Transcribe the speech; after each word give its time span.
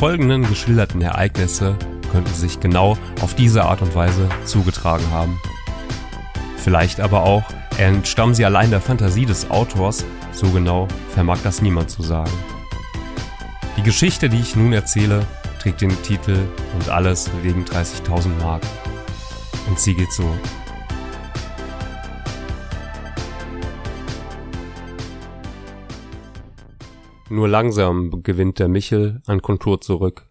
Folgenden 0.00 0.48
geschilderten 0.48 1.02
Ereignisse 1.02 1.76
könnten 2.10 2.32
sich 2.32 2.58
genau 2.58 2.96
auf 3.20 3.34
diese 3.34 3.64
Art 3.64 3.82
und 3.82 3.94
Weise 3.94 4.30
zugetragen 4.46 5.04
haben. 5.10 5.38
Vielleicht 6.56 7.00
aber 7.00 7.24
auch 7.24 7.44
entstammen 7.76 8.34
sie 8.34 8.46
allein 8.46 8.70
der 8.70 8.80
Fantasie 8.80 9.26
des 9.26 9.50
Autors, 9.50 10.06
so 10.32 10.48
genau 10.52 10.88
vermag 11.10 11.40
das 11.44 11.60
niemand 11.60 11.90
zu 11.90 12.02
sagen. 12.02 12.32
Die 13.76 13.82
Geschichte, 13.82 14.30
die 14.30 14.40
ich 14.40 14.56
nun 14.56 14.72
erzähle, 14.72 15.20
trägt 15.60 15.82
den 15.82 16.02
Titel 16.02 16.38
Und 16.78 16.88
alles 16.88 17.30
wegen 17.42 17.66
30.000 17.66 18.28
Mark. 18.42 18.62
Und 19.68 19.78
sie 19.78 19.94
geht 19.94 20.12
so. 20.14 20.24
Nur 27.30 27.46
langsam 27.46 28.24
gewinnt 28.24 28.58
der 28.58 28.66
Michel 28.66 29.22
an 29.24 29.40
Kontur 29.40 29.80
zurück. 29.80 30.28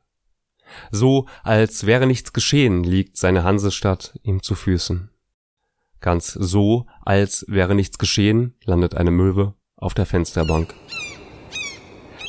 So, 0.92 1.28
als 1.44 1.86
wäre 1.86 2.06
nichts 2.06 2.34
geschehen, 2.34 2.84
liegt 2.84 3.16
seine 3.16 3.46
Hansestadt 3.46 4.20
ihm 4.22 4.44
zu 4.44 4.54
Füßen. 4.54 5.10
Ganz 6.02 6.34
so, 6.34 6.88
als 7.06 7.46
wäre 7.48 7.74
nichts 7.74 8.00
geschehen, 8.00 8.54
landet 8.66 8.96
eine 8.96 9.12
Möwe 9.12 9.54
auf 9.78 9.94
der 9.94 10.06
Fensterbank. 10.06 10.76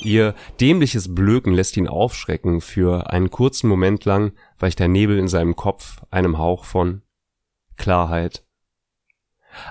Ihr 0.04 0.36
dämliches 0.60 1.16
Blöken 1.16 1.52
lässt 1.52 1.76
ihn 1.76 1.88
aufschrecken, 1.88 2.60
für 2.60 3.10
einen 3.10 3.30
kurzen 3.30 3.68
Moment 3.68 4.04
lang 4.04 4.34
weicht 4.60 4.78
der 4.78 4.86
Nebel 4.86 5.18
in 5.18 5.26
seinem 5.26 5.56
Kopf 5.56 6.00
einem 6.12 6.38
Hauch 6.38 6.64
von 6.64 7.02
Klarheit. 7.76 8.44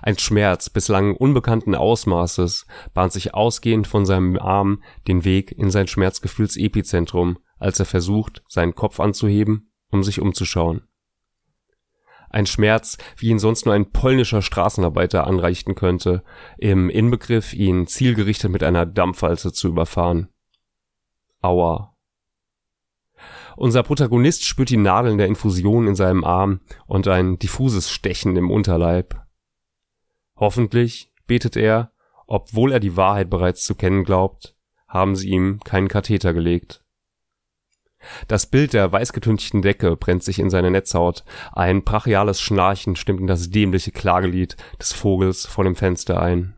Ein 0.02 0.18
Schmerz 0.18 0.70
bislang 0.70 1.16
unbekannten 1.16 1.76
Ausmaßes 1.76 2.66
bahnt 2.94 3.14
sich 3.14 3.34
ausgehend 3.34 3.88
von 3.88 4.06
seinem 4.06 4.38
Arm 4.38 4.84
den 5.08 5.24
Weg 5.24 5.52
in 5.52 5.72
sein 5.72 5.88
Schmerzgefühlsepizentrum, 5.88 7.40
als 7.58 7.80
er 7.80 7.86
versucht, 7.86 8.44
seinen 8.48 8.76
Kopf 8.76 9.00
anzuheben, 9.00 9.72
um 9.90 10.04
sich 10.04 10.22
umzuschauen. 10.22 10.84
Ein 12.30 12.46
Schmerz, 12.46 12.98
wie 13.18 13.30
ihn 13.30 13.40
sonst 13.40 13.66
nur 13.66 13.74
ein 13.74 13.92
polnischer 13.92 14.44
Straßenarbeiter 14.44 15.26
anreichten 15.26 15.74
könnte, 15.74 16.24
im 16.58 16.90
Inbegriff, 16.90 17.54
ihn 17.54 17.88
zielgerichtet 17.88 18.52
mit 18.52 18.62
einer 18.64 18.86
Dampfwalze 18.86 19.52
zu 19.52 19.68
überfahren. 19.68 20.30
Aua. 21.42 21.96
Unser 23.58 23.84
Protagonist 23.84 24.46
spürt 24.46 24.70
die 24.70 24.78
Nadeln 24.78 25.18
der 25.18 25.28
Infusion 25.28 25.88
in 25.88 25.96
seinem 25.96 26.24
Arm 26.24 26.62
und 26.86 27.08
ein 27.08 27.40
diffuses 27.40 27.90
Stechen 27.90 28.36
im 28.36 28.52
Unterleib. 28.52 29.29
Hoffentlich, 30.40 31.12
betet 31.28 31.58
er, 31.58 31.92
obwohl 32.26 32.72
er 32.72 32.80
die 32.80 32.96
Wahrheit 32.96 33.30
bereits 33.30 33.64
zu 33.64 33.76
kennen 33.76 34.04
glaubt, 34.04 34.56
haben 34.88 35.16
sie 35.16 35.30
ihm 35.30 35.60
keinen 35.64 35.88
Katheter 35.88 36.34
gelegt. 36.34 36.84
Das 38.28 38.46
Bild 38.46 38.74
der 38.74 38.92
weißgetünchten 38.92 39.62
Decke 39.62 39.98
brennt 39.98 40.24
sich 40.24 40.40
in 40.40 40.50
seine 40.50 40.72
Netzhaut. 40.72 41.26
Ein 41.52 41.84
brachiales 41.84 42.40
Schnarchen 42.40 42.96
stimmt 42.96 43.20
in 43.20 43.28
das 43.28 43.50
dämliche 43.50 43.92
Klagelied 43.92 44.56
des 44.80 44.94
Vogels 44.94 45.46
vor 45.46 45.66
dem 45.66 45.76
Fenster 45.76 46.22
ein. 46.22 46.56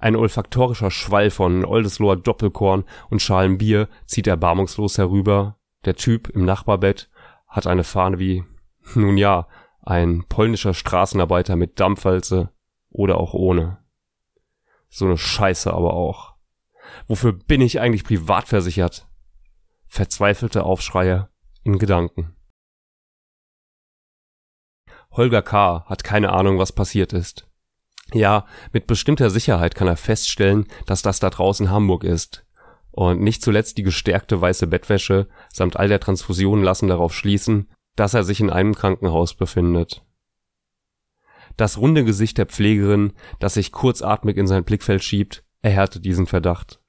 Ein 0.00 0.16
olfaktorischer 0.16 0.90
Schwall 0.90 1.30
von 1.30 1.64
Oldesloher 1.64 2.16
Doppelkorn 2.16 2.84
und 3.10 3.22
Schalen 3.22 3.58
Bier 3.58 3.88
zieht 4.06 4.26
erbarmungslos 4.26 4.98
herüber. 4.98 5.56
Der 5.84 5.94
Typ 5.94 6.28
im 6.30 6.44
Nachbarbett 6.44 7.08
hat 7.46 7.68
eine 7.68 7.84
Fahne 7.84 8.18
wie, 8.18 8.44
nun 8.94 9.16
ja, 9.16 9.46
ein 9.88 10.24
polnischer 10.28 10.74
Straßenarbeiter 10.74 11.56
mit 11.56 11.80
Dampfwalze 11.80 12.50
oder 12.90 13.18
auch 13.18 13.32
ohne. 13.32 13.78
So 14.90 15.06
ne 15.06 15.16
Scheiße 15.16 15.72
aber 15.72 15.94
auch. 15.94 16.34
Wofür 17.06 17.32
bin 17.32 17.62
ich 17.62 17.80
eigentlich 17.80 18.04
privat 18.04 18.48
versichert? 18.48 19.06
verzweifelte 19.90 20.64
Aufschreie 20.64 21.30
in 21.64 21.78
Gedanken. 21.78 22.36
Holger 25.12 25.40
K. 25.40 25.86
hat 25.86 26.04
keine 26.04 26.34
Ahnung, 26.34 26.58
was 26.58 26.72
passiert 26.72 27.14
ist. 27.14 27.48
Ja, 28.12 28.44
mit 28.72 28.86
bestimmter 28.86 29.30
Sicherheit 29.30 29.74
kann 29.74 29.88
er 29.88 29.96
feststellen, 29.96 30.66
dass 30.84 31.00
das 31.00 31.20
da 31.20 31.30
draußen 31.30 31.70
Hamburg 31.70 32.04
ist. 32.04 32.46
Und 32.90 33.22
nicht 33.22 33.42
zuletzt 33.42 33.78
die 33.78 33.82
gestärkte 33.82 34.38
weiße 34.38 34.66
Bettwäsche 34.66 35.28
samt 35.48 35.78
all 35.78 35.88
der 35.88 36.00
Transfusionen 36.00 36.62
lassen 36.62 36.88
darauf 36.88 37.14
schließen, 37.14 37.70
dass 37.98 38.14
er 38.14 38.22
sich 38.22 38.40
in 38.40 38.50
einem 38.50 38.74
Krankenhaus 38.74 39.34
befindet. 39.34 40.04
Das 41.56 41.78
runde 41.78 42.04
Gesicht 42.04 42.38
der 42.38 42.46
Pflegerin, 42.46 43.12
das 43.40 43.54
sich 43.54 43.72
kurzatmig 43.72 44.36
in 44.36 44.46
sein 44.46 44.62
Blickfeld 44.62 45.02
schiebt, 45.02 45.44
erhärtet 45.62 46.04
diesen 46.04 46.26
Verdacht. 46.26 46.80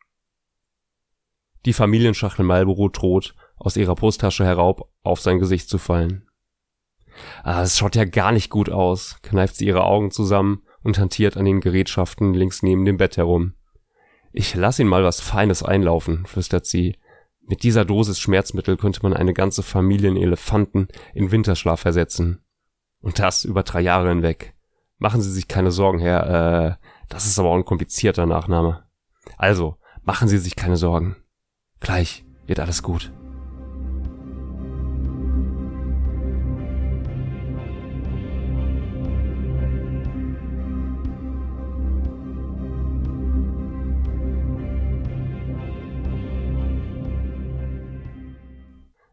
Die 1.65 1.73
Familienschachtel 1.73 2.45
Marlboro 2.45 2.89
droht, 2.89 3.33
aus 3.57 3.75
ihrer 3.75 3.95
Brusttasche 3.95 4.45
herauf 4.45 4.83
auf 5.01 5.19
sein 5.19 5.39
Gesicht 5.39 5.67
zu 5.67 5.79
fallen. 5.79 6.27
Ah, 7.43 7.63
es 7.63 7.79
schaut 7.79 7.95
ja 7.95 8.05
gar 8.05 8.31
nicht 8.31 8.51
gut 8.51 8.69
aus, 8.69 9.17
kneift 9.23 9.55
sie 9.55 9.65
ihre 9.65 9.85
Augen 9.85 10.11
zusammen 10.11 10.61
und 10.83 10.99
hantiert 10.99 11.37
an 11.37 11.45
den 11.45 11.59
Gerätschaften 11.59 12.35
links 12.35 12.61
neben 12.61 12.85
dem 12.85 12.97
Bett 12.97 13.17
herum. 13.17 13.55
Ich 14.31 14.53
lass 14.53 14.77
ihn 14.77 14.87
mal 14.87 15.03
was 15.03 15.21
Feines 15.21 15.63
einlaufen, 15.63 16.27
flüstert 16.27 16.67
sie. 16.67 16.97
Mit 17.49 17.63
dieser 17.63 17.83
Dosis 17.83 18.19
Schmerzmittel 18.19 18.77
könnte 18.77 18.99
man 19.01 19.15
eine 19.15 19.33
ganze 19.33 19.63
Familie 19.63 20.07
in 20.09 20.17
Elefanten 20.17 20.87
in 21.15 21.31
Winterschlaf 21.31 21.79
versetzen. 21.79 22.43
Und 23.01 23.17
das 23.17 23.43
über 23.43 23.63
drei 23.63 23.81
Jahre 23.81 24.09
hinweg. 24.09 24.53
Machen 24.99 25.23
Sie 25.23 25.31
sich 25.31 25.47
keine 25.47 25.71
Sorgen, 25.71 25.97
Herr, 25.97 26.27
äh, 26.27 26.85
das 27.07 27.25
ist 27.25 27.39
aber 27.39 27.49
auch 27.49 27.55
ein 27.55 27.65
komplizierter 27.65 28.27
Nachname. 28.27 28.83
Also, 29.37 29.77
machen 30.03 30.27
Sie 30.27 30.37
sich 30.37 30.55
keine 30.55 30.77
Sorgen. 30.77 31.15
Gleich 31.79 32.23
wird 32.45 32.59
alles 32.59 32.83
gut. 32.83 33.11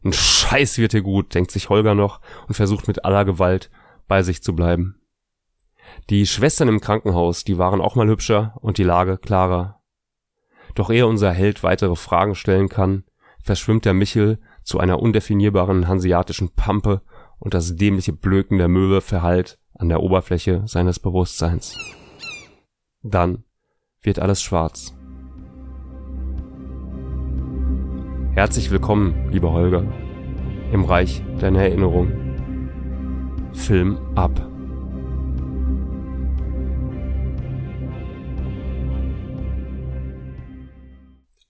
Ein 0.06 0.12
Scheiß 0.12 0.78
wird 0.78 0.92
dir 0.92 1.02
gut, 1.02 1.34
denkt 1.34 1.50
sich 1.50 1.68
Holger 1.68 1.96
noch 1.96 2.20
und 2.46 2.54
versucht 2.54 2.86
mit 2.86 3.04
aller 3.04 3.24
Gewalt 3.24 3.72
bei 4.06 4.22
sich 4.22 4.40
zu 4.40 4.54
bleiben. 4.54 5.00
Die 6.10 6.28
Schwestern 6.28 6.68
im 6.68 6.80
Krankenhaus, 6.80 7.42
die 7.42 7.58
waren 7.58 7.80
auch 7.80 7.96
mal 7.96 8.06
hübscher 8.06 8.54
und 8.60 8.78
die 8.78 8.84
Lage 8.84 9.18
klarer. 9.18 9.82
Doch 10.76 10.90
ehe 10.90 11.08
unser 11.08 11.32
Held 11.32 11.64
weitere 11.64 11.96
Fragen 11.96 12.36
stellen 12.36 12.68
kann, 12.68 13.02
verschwimmt 13.42 13.84
der 13.84 13.94
Michel 13.94 14.38
zu 14.62 14.78
einer 14.78 15.00
undefinierbaren 15.00 15.88
hanseatischen 15.88 16.54
Pampe 16.54 17.02
und 17.40 17.52
das 17.52 17.74
dämliche 17.74 18.12
Blöken 18.12 18.58
der 18.58 18.68
Möwe 18.68 19.00
verhallt 19.00 19.58
an 19.74 19.88
der 19.88 20.04
Oberfläche 20.04 20.62
seines 20.66 21.00
Bewusstseins. 21.00 21.76
Dann 23.02 23.42
wird 24.02 24.20
alles 24.20 24.40
schwarz. 24.40 24.94
Herzlich 28.36 28.70
willkommen, 28.70 29.30
lieber 29.32 29.50
Holger, 29.52 29.82
im 30.70 30.84
Reich 30.84 31.22
deiner 31.40 31.60
Erinnerung. 31.60 32.12
Film 33.54 33.96
ab. 34.14 34.30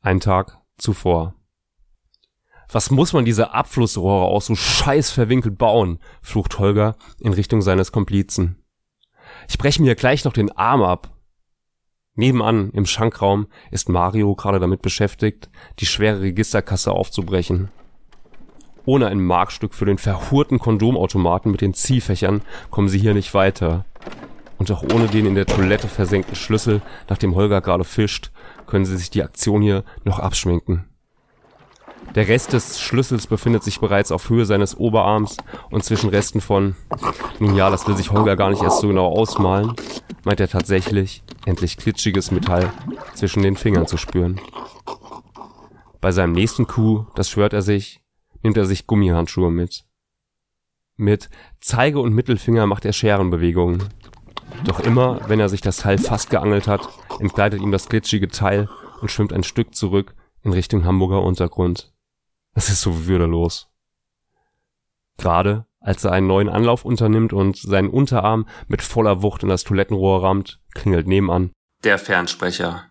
Ein 0.00 0.20
Tag 0.20 0.62
zuvor. 0.78 1.34
Was 2.70 2.93
muss 2.93 3.12
man 3.12 3.25
diese 3.25 3.52
Abflussrohre 3.52 4.26
auch 4.26 4.43
so 4.43 4.55
scheiß 4.55 5.11
verwinkelt 5.11 5.58
bauen? 5.58 5.99
flucht 6.22 6.61
Holger 6.61 6.94
in 7.19 7.32
Richtung 7.32 7.62
seines 7.62 7.90
Komplizen. 7.90 8.62
Ich 9.49 9.58
breche 9.58 9.82
mir 9.82 9.96
gleich 9.96 10.25
noch 10.25 10.32
den 10.32 10.52
Arm 10.52 10.82
ab. 10.82 11.15
Nebenan 12.16 12.70
im 12.70 12.86
Schankraum 12.86 13.46
ist 13.70 13.88
Mario 13.88 14.34
gerade 14.34 14.58
damit 14.58 14.82
beschäftigt, 14.82 15.50
die 15.78 15.86
schwere 15.86 16.22
Registerkasse 16.22 16.90
aufzubrechen. 16.90 17.68
Ohne 18.86 19.08
ein 19.08 19.20
Markstück 19.20 19.74
für 19.74 19.84
den 19.84 19.98
verhurten 19.98 20.58
Kondomautomaten 20.58 21.50
mit 21.50 21.60
den 21.60 21.74
Ziehfächern 21.74 22.42
kommen 22.70 22.88
sie 22.88 22.98
hier 22.98 23.14
nicht 23.14 23.34
weiter. 23.34 23.84
Und 24.58 24.70
auch 24.70 24.82
ohne 24.82 25.08
den 25.08 25.26
in 25.26 25.34
der 25.34 25.44
Toilette 25.44 25.88
versenkten 25.88 26.36
Schlüssel, 26.36 26.80
nach 27.08 27.18
dem 27.18 27.34
Holger 27.34 27.60
gerade 27.60 27.84
fischt, 27.84 28.30
können 28.66 28.86
sie 28.86 28.96
sich 28.96 29.10
die 29.10 29.22
Aktion 29.22 29.60
hier 29.60 29.84
noch 30.04 30.18
abschminken. 30.18 30.84
Der 32.16 32.28
Rest 32.28 32.54
des 32.54 32.80
Schlüssels 32.80 33.26
befindet 33.26 33.62
sich 33.62 33.78
bereits 33.78 34.10
auf 34.10 34.30
Höhe 34.30 34.46
seines 34.46 34.74
Oberarms 34.74 35.36
und 35.70 35.84
zwischen 35.84 36.08
Resten 36.08 36.40
von, 36.40 36.74
nun 37.40 37.54
ja, 37.54 37.68
das 37.68 37.86
will 37.86 37.94
sich 37.94 38.10
Holger 38.10 38.36
gar 38.36 38.48
nicht 38.48 38.62
erst 38.62 38.80
so 38.80 38.88
genau 38.88 39.08
ausmalen, 39.08 39.74
meint 40.24 40.40
er 40.40 40.48
tatsächlich, 40.48 41.22
endlich 41.44 41.76
glitschiges 41.76 42.30
Metall 42.30 42.72
zwischen 43.14 43.42
den 43.42 43.54
Fingern 43.54 43.86
zu 43.86 43.98
spüren. 43.98 44.40
Bei 46.00 46.10
seinem 46.10 46.32
nächsten 46.32 46.66
Coup, 46.66 47.04
das 47.16 47.28
schwört 47.28 47.52
er 47.52 47.60
sich, 47.60 48.00
nimmt 48.42 48.56
er 48.56 48.64
sich 48.64 48.86
Gummihandschuhe 48.86 49.50
mit. 49.50 49.84
Mit 50.96 51.28
Zeige 51.60 52.00
und 52.00 52.14
Mittelfinger 52.14 52.66
macht 52.66 52.86
er 52.86 52.94
Scherenbewegungen. 52.94 53.84
Doch 54.64 54.80
immer, 54.80 55.20
wenn 55.28 55.38
er 55.38 55.50
sich 55.50 55.60
das 55.60 55.76
Teil 55.76 55.98
fast 55.98 56.30
geangelt 56.30 56.66
hat, 56.66 56.88
entgleitet 57.20 57.60
ihm 57.60 57.72
das 57.72 57.90
glitschige 57.90 58.28
Teil 58.28 58.70
und 59.02 59.10
schwimmt 59.10 59.34
ein 59.34 59.42
Stück 59.42 59.74
zurück 59.74 60.14
in 60.42 60.54
Richtung 60.54 60.86
Hamburger 60.86 61.22
Untergrund. 61.22 61.92
Es 62.56 62.69
ist 62.69 62.81
so 62.81 63.06
würdelos. 63.06 63.69
Gerade 65.19 65.67
als 65.79 66.05
er 66.05 66.11
einen 66.11 66.26
neuen 66.26 66.49
Anlauf 66.49 66.85
unternimmt 66.85 67.32
und 67.32 67.56
seinen 67.56 67.91
Unterarm 67.91 68.49
mit 68.67 68.82
voller 68.82 69.23
Wucht 69.23 69.44
in 69.44 69.49
das 69.49 69.62
Toilettenrohr 69.62 70.25
rammt, 70.25 70.61
klingelt 70.75 71.06
nebenan 71.06 71.53
der 71.87 71.99
Fernsprecher. 71.99 72.91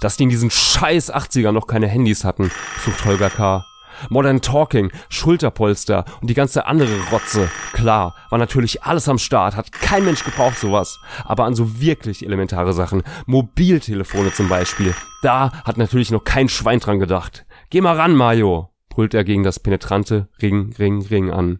Dass 0.00 0.16
die 0.16 0.24
in 0.24 0.28
diesen 0.28 0.50
scheiß 0.50 1.14
80er 1.14 1.52
noch 1.52 1.68
keine 1.68 1.86
Handys 1.86 2.24
hatten, 2.24 2.50
flucht 2.50 3.04
Holger 3.04 3.30
K. 3.30 3.64
Modern 4.08 4.40
Talking, 4.40 4.90
Schulterpolster 5.08 6.04
und 6.20 6.28
die 6.28 6.34
ganze 6.34 6.66
andere 6.66 6.92
Rotze. 7.10 7.50
Klar, 7.72 8.14
war 8.30 8.38
natürlich 8.38 8.82
alles 8.82 9.08
am 9.08 9.18
Start, 9.18 9.56
hat 9.56 9.72
kein 9.72 10.04
Mensch 10.04 10.24
gebraucht 10.24 10.58
sowas. 10.58 10.98
Aber 11.24 11.44
an 11.44 11.54
so 11.54 11.80
wirklich 11.80 12.24
elementare 12.24 12.72
Sachen, 12.72 13.02
Mobiltelefone 13.26 14.32
zum 14.32 14.48
Beispiel, 14.48 14.94
da 15.22 15.52
hat 15.64 15.78
natürlich 15.78 16.10
noch 16.10 16.24
kein 16.24 16.48
Schwein 16.48 16.80
dran 16.80 16.98
gedacht. 16.98 17.46
Geh 17.70 17.80
mal 17.80 17.96
ran, 17.96 18.14
Mario 18.14 18.70
brüllt 18.94 19.14
er 19.14 19.24
gegen 19.24 19.42
das 19.42 19.60
penetrante 19.60 20.28
Ring, 20.40 20.74
Ring, 20.78 21.02
Ring 21.02 21.30
an. 21.30 21.58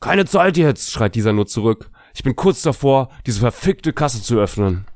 Keine 0.00 0.26
Zeit 0.26 0.56
jetzt, 0.56 0.90
schreit 0.90 1.14
dieser 1.14 1.32
nur 1.32 1.46
zurück. 1.46 1.90
Ich 2.14 2.22
bin 2.22 2.36
kurz 2.36 2.62
davor, 2.62 3.08
diese 3.26 3.40
verfickte 3.40 3.92
Kasse 3.92 4.22
zu 4.22 4.38
öffnen. 4.38 4.86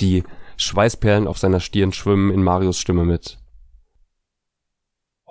Die 0.00 0.24
Schweißperlen 0.56 1.26
auf 1.26 1.38
seiner 1.38 1.60
Stirn 1.60 1.92
schwimmen 1.92 2.32
in 2.32 2.42
Marios 2.42 2.78
Stimme 2.78 3.04
mit. 3.04 3.38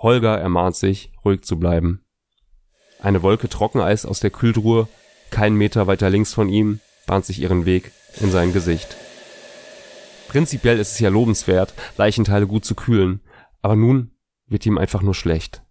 Holger 0.04 0.38
ermahnt 0.38 0.76
sich, 0.76 1.10
ruhig 1.24 1.42
zu 1.42 1.58
bleiben. 1.58 2.04
Eine 3.00 3.22
Wolke 3.22 3.48
Trockeneis 3.48 4.04
aus 4.04 4.20
der 4.20 4.30
Kühltruhe, 4.30 4.86
keinen 5.30 5.56
Meter 5.56 5.86
weiter 5.86 6.10
links 6.10 6.34
von 6.34 6.50
ihm, 6.50 6.80
bahnt 7.06 7.24
sich 7.24 7.40
ihren 7.40 7.64
Weg 7.64 7.90
in 8.20 8.30
sein 8.30 8.52
Gesicht. 8.52 8.96
Prinzipiell 10.28 10.78
ist 10.78 10.92
es 10.92 10.98
ja 11.00 11.08
lobenswert, 11.08 11.72
Leichenteile 11.96 12.46
gut 12.46 12.66
zu 12.66 12.74
kühlen, 12.74 13.22
aber 13.62 13.76
nun 13.76 14.12
wird 14.46 14.66
ihm 14.66 14.76
einfach 14.76 15.00
nur 15.00 15.14
schlecht. 15.14 15.62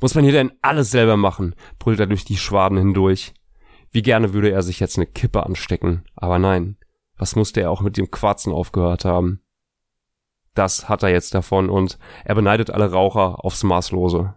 Muss 0.00 0.14
man 0.14 0.22
hier 0.22 0.32
denn 0.32 0.52
alles 0.62 0.92
selber 0.92 1.16
machen? 1.16 1.56
brüllt 1.80 1.98
er 1.98 2.06
durch 2.06 2.24
die 2.24 2.36
Schwaden 2.36 2.78
hindurch. 2.78 3.34
Wie 3.90 4.02
gerne 4.02 4.34
würde 4.34 4.52
er 4.52 4.62
sich 4.62 4.78
jetzt 4.78 4.98
eine 4.98 5.06
Kippe 5.06 5.44
anstecken, 5.44 6.04
aber 6.14 6.38
nein, 6.38 6.76
was 7.16 7.34
musste 7.34 7.60
er 7.60 7.72
auch 7.72 7.80
mit 7.80 7.96
dem 7.96 8.12
Quarzen 8.12 8.52
aufgehört 8.52 9.04
haben? 9.04 9.40
Das 10.58 10.88
hat 10.88 11.04
er 11.04 11.10
jetzt 11.10 11.36
davon 11.36 11.70
und 11.70 12.00
er 12.24 12.34
beneidet 12.34 12.68
alle 12.68 12.90
Raucher 12.90 13.44
aufs 13.44 13.62
Maßlose. 13.62 14.34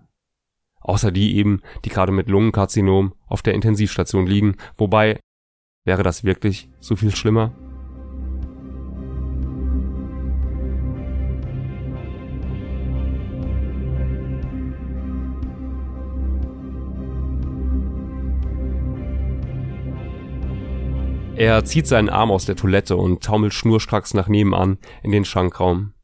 Außer 0.79 1.11
die 1.11 1.35
eben, 1.35 1.63
die 1.83 1.89
gerade 1.89 2.11
mit 2.11 2.29
Lungenkarzinom 2.29 3.15
auf 3.25 3.41
der 3.41 3.55
Intensivstation 3.55 4.27
liegen, 4.27 4.55
wobei, 4.77 5.19
wäre 5.83 6.03
das 6.03 6.23
wirklich 6.23 6.69
so 6.79 6.95
viel 6.95 7.15
schlimmer? 7.15 7.53
Er 21.35 21.65
zieht 21.65 21.87
seinen 21.87 22.09
Arm 22.09 22.29
aus 22.29 22.45
der 22.45 22.55
Toilette 22.55 22.95
und 22.95 23.23
taumelt 23.23 23.55
schnurstracks 23.55 24.13
nach 24.13 24.27
nebenan 24.27 24.77
in 25.01 25.11
den 25.11 25.25
Schankraum. 25.25 25.95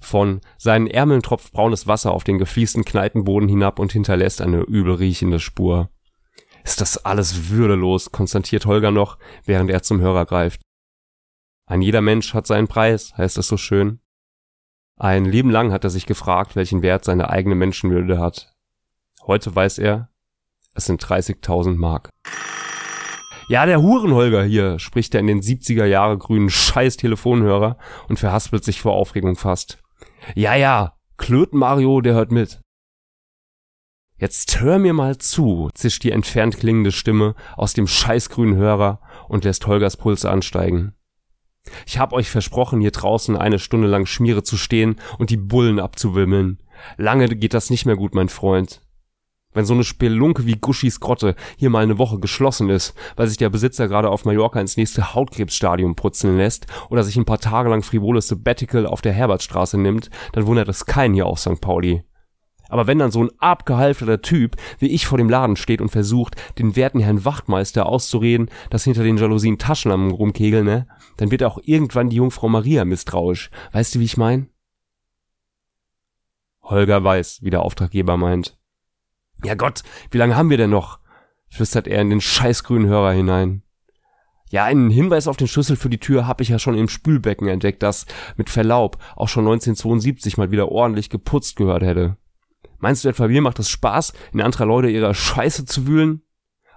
Von 0.00 0.40
seinen 0.58 0.86
Ärmeln 0.86 1.22
tropft 1.22 1.52
braunes 1.52 1.86
Wasser 1.86 2.12
auf 2.12 2.24
den 2.24 2.38
gefliesten 2.38 2.84
Kneipenboden 2.84 3.48
hinab 3.48 3.78
und 3.78 3.92
hinterlässt 3.92 4.40
eine 4.40 4.60
übel 4.60 4.94
riechende 4.94 5.40
Spur. 5.40 5.90
Ist 6.64 6.80
das 6.80 7.04
alles 7.04 7.50
würdelos, 7.50 8.12
konstatiert 8.12 8.66
Holger 8.66 8.90
noch, 8.90 9.18
während 9.44 9.70
er 9.70 9.82
zum 9.82 10.00
Hörer 10.00 10.26
greift. 10.26 10.60
Ein 11.66 11.82
jeder 11.82 12.00
Mensch 12.00 12.34
hat 12.34 12.46
seinen 12.46 12.68
Preis, 12.68 13.12
heißt 13.16 13.38
es 13.38 13.46
so 13.46 13.56
schön. 13.56 14.00
Ein 14.96 15.24
Leben 15.24 15.50
lang 15.50 15.72
hat 15.72 15.84
er 15.84 15.90
sich 15.90 16.04
gefragt, 16.04 16.56
welchen 16.56 16.82
Wert 16.82 17.04
seine 17.04 17.30
eigene 17.30 17.54
Menschenwürde 17.54 18.18
hat. 18.18 18.54
Heute 19.26 19.54
weiß 19.54 19.78
er, 19.78 20.10
es 20.74 20.84
sind 20.84 21.02
30.000 21.02 21.76
Mark. 21.76 22.10
Ja, 23.50 23.66
der 23.66 23.82
Hurenholger 23.82 24.44
hier, 24.44 24.78
spricht 24.78 25.12
er 25.12 25.18
in 25.18 25.26
den 25.26 25.40
70er 25.40 25.84
Jahre 25.84 26.16
grünen 26.16 26.50
scheiß 26.50 26.96
Telefonhörer 26.96 27.78
und 28.08 28.20
verhaspelt 28.20 28.62
sich 28.62 28.80
vor 28.80 28.92
Aufregung 28.92 29.34
fast. 29.34 29.82
Ja, 30.36 30.54
ja, 30.54 30.94
Klöten 31.16 31.58
Mario, 31.58 32.00
der 32.00 32.14
hört 32.14 32.30
mit. 32.30 32.60
Jetzt 34.18 34.60
hör 34.60 34.78
mir 34.78 34.92
mal 34.92 35.18
zu, 35.18 35.68
zischt 35.74 36.04
die 36.04 36.12
entfernt 36.12 36.58
klingende 36.58 36.92
Stimme 36.92 37.34
aus 37.56 37.74
dem 37.74 37.88
scheißgrünen 37.88 38.54
Hörer 38.54 39.00
und 39.28 39.42
lässt 39.42 39.66
Holgers 39.66 39.96
Pulse 39.96 40.30
ansteigen. 40.30 40.94
Ich 41.86 41.98
hab 41.98 42.12
euch 42.12 42.30
versprochen, 42.30 42.80
hier 42.80 42.92
draußen 42.92 43.36
eine 43.36 43.58
Stunde 43.58 43.88
lang 43.88 44.06
Schmiere 44.06 44.44
zu 44.44 44.56
stehen 44.56 45.00
und 45.18 45.30
die 45.30 45.36
Bullen 45.36 45.80
abzuwimmeln. 45.80 46.62
Lange 46.98 47.26
geht 47.28 47.52
das 47.52 47.68
nicht 47.68 47.84
mehr 47.84 47.96
gut, 47.96 48.14
mein 48.14 48.28
Freund. 48.28 48.80
Wenn 49.52 49.64
so 49.64 49.74
eine 49.74 49.84
Spelunke 49.84 50.46
wie 50.46 50.56
Guschis 50.56 51.00
Grotte 51.00 51.34
hier 51.56 51.70
mal 51.70 51.82
eine 51.82 51.98
Woche 51.98 52.20
geschlossen 52.20 52.70
ist, 52.70 52.94
weil 53.16 53.26
sich 53.26 53.36
der 53.36 53.50
Besitzer 53.50 53.88
gerade 53.88 54.08
auf 54.08 54.24
Mallorca 54.24 54.60
ins 54.60 54.76
nächste 54.76 55.14
Hautkrebsstadium 55.14 55.96
putzen 55.96 56.36
lässt 56.36 56.66
oder 56.88 57.02
sich 57.02 57.16
ein 57.16 57.24
paar 57.24 57.40
Tage 57.40 57.68
lang 57.68 57.82
frivoles 57.82 58.28
Sabbatical 58.28 58.86
auf 58.86 59.02
der 59.02 59.12
Herbertstraße 59.12 59.76
nimmt, 59.78 60.10
dann 60.32 60.46
wundert 60.46 60.68
es 60.68 60.86
keinen 60.86 61.14
hier 61.14 61.26
auf 61.26 61.40
St. 61.40 61.60
Pauli. 61.60 62.04
Aber 62.68 62.86
wenn 62.86 63.00
dann 63.00 63.10
so 63.10 63.24
ein 63.24 63.30
abgehalfterter 63.38 64.22
Typ 64.22 64.56
wie 64.78 64.86
ich 64.86 65.06
vor 65.06 65.18
dem 65.18 65.28
Laden 65.28 65.56
steht 65.56 65.80
und 65.80 65.88
versucht, 65.88 66.36
den 66.58 66.76
werten 66.76 67.00
Herrn 67.00 67.24
Wachtmeister 67.24 67.86
auszureden, 67.86 68.48
dass 68.70 68.84
hinter 68.84 69.02
den 69.02 69.16
Jalousien 69.16 69.58
Taschenlampen 69.58 70.12
rumkegeln, 70.12 70.64
ne, 70.64 70.86
dann 71.16 71.32
wird 71.32 71.42
auch 71.42 71.58
irgendwann 71.64 72.08
die 72.08 72.16
Jungfrau 72.16 72.48
Maria 72.48 72.84
misstrauisch. 72.84 73.50
Weißt 73.72 73.96
du, 73.96 73.98
wie 73.98 74.04
ich 74.04 74.16
mein? 74.16 74.48
Holger 76.62 77.02
weiß, 77.02 77.40
wie 77.42 77.50
der 77.50 77.62
Auftraggeber 77.62 78.16
meint. 78.16 78.59
Ja 79.44 79.54
Gott, 79.54 79.82
wie 80.10 80.18
lange 80.18 80.36
haben 80.36 80.50
wir 80.50 80.56
denn 80.56 80.70
noch? 80.70 80.98
flüstert 81.52 81.88
er 81.88 82.00
in 82.00 82.10
den 82.10 82.20
scheißgrünen 82.20 82.88
Hörer 82.88 83.12
hinein. 83.12 83.62
Ja, 84.50 84.64
einen 84.64 84.90
Hinweis 84.90 85.28
auf 85.28 85.36
den 85.36 85.46
Schlüssel 85.46 85.76
für 85.76 85.90
die 85.90 85.98
Tür 85.98 86.26
habe 86.26 86.42
ich 86.42 86.48
ja 86.48 86.58
schon 86.58 86.76
im 86.76 86.88
Spülbecken 86.88 87.46
entdeckt, 87.48 87.82
das 87.82 88.06
mit 88.36 88.50
Verlaub 88.50 88.98
auch 89.16 89.28
schon 89.28 89.44
1972 89.44 90.38
mal 90.38 90.50
wieder 90.50 90.70
ordentlich 90.70 91.08
geputzt 91.08 91.56
gehört 91.56 91.82
hätte. 91.82 92.16
Meinst 92.78 93.04
du 93.04 93.08
etwa, 93.08 93.28
mir 93.28 93.42
macht 93.42 93.58
es 93.58 93.68
Spaß, 93.68 94.12
in 94.32 94.40
anderer 94.40 94.66
Leute 94.66 94.88
ihrer 94.88 95.14
Scheiße 95.14 95.66
zu 95.66 95.86
wühlen? 95.86 96.22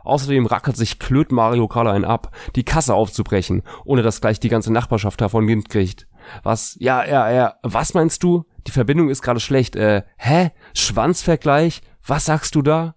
Außerdem 0.03 0.45
rackert 0.45 0.75
sich 0.75 0.99
Klöt 0.99 1.31
Mario 1.31 1.67
gerade 1.67 1.91
ein 1.91 2.03
ab, 2.03 2.35
die 2.55 2.65
Kasse 2.65 2.93
aufzubrechen, 2.93 3.63
ohne 3.85 4.03
dass 4.03 4.21
gleich 4.21 4.39
die 4.39 4.49
ganze 4.49 4.71
Nachbarschaft 4.71 5.21
davon 5.21 5.47
Wind 5.47 5.69
kriegt. 5.69 6.07
Was? 6.43 6.75
Ja, 6.79 7.05
ja, 7.05 7.31
ja. 7.31 7.55
Was 7.63 7.93
meinst 7.93 8.21
du? 8.21 8.45
Die 8.67 8.71
Verbindung 8.71 9.09
ist 9.09 9.21
gerade 9.21 9.39
schlecht. 9.39 9.75
Äh, 9.75 10.03
hä? 10.17 10.51
Schwanzvergleich? 10.73 11.81
Was 12.05 12.25
sagst 12.25 12.55
du 12.55 12.61
da? 12.61 12.95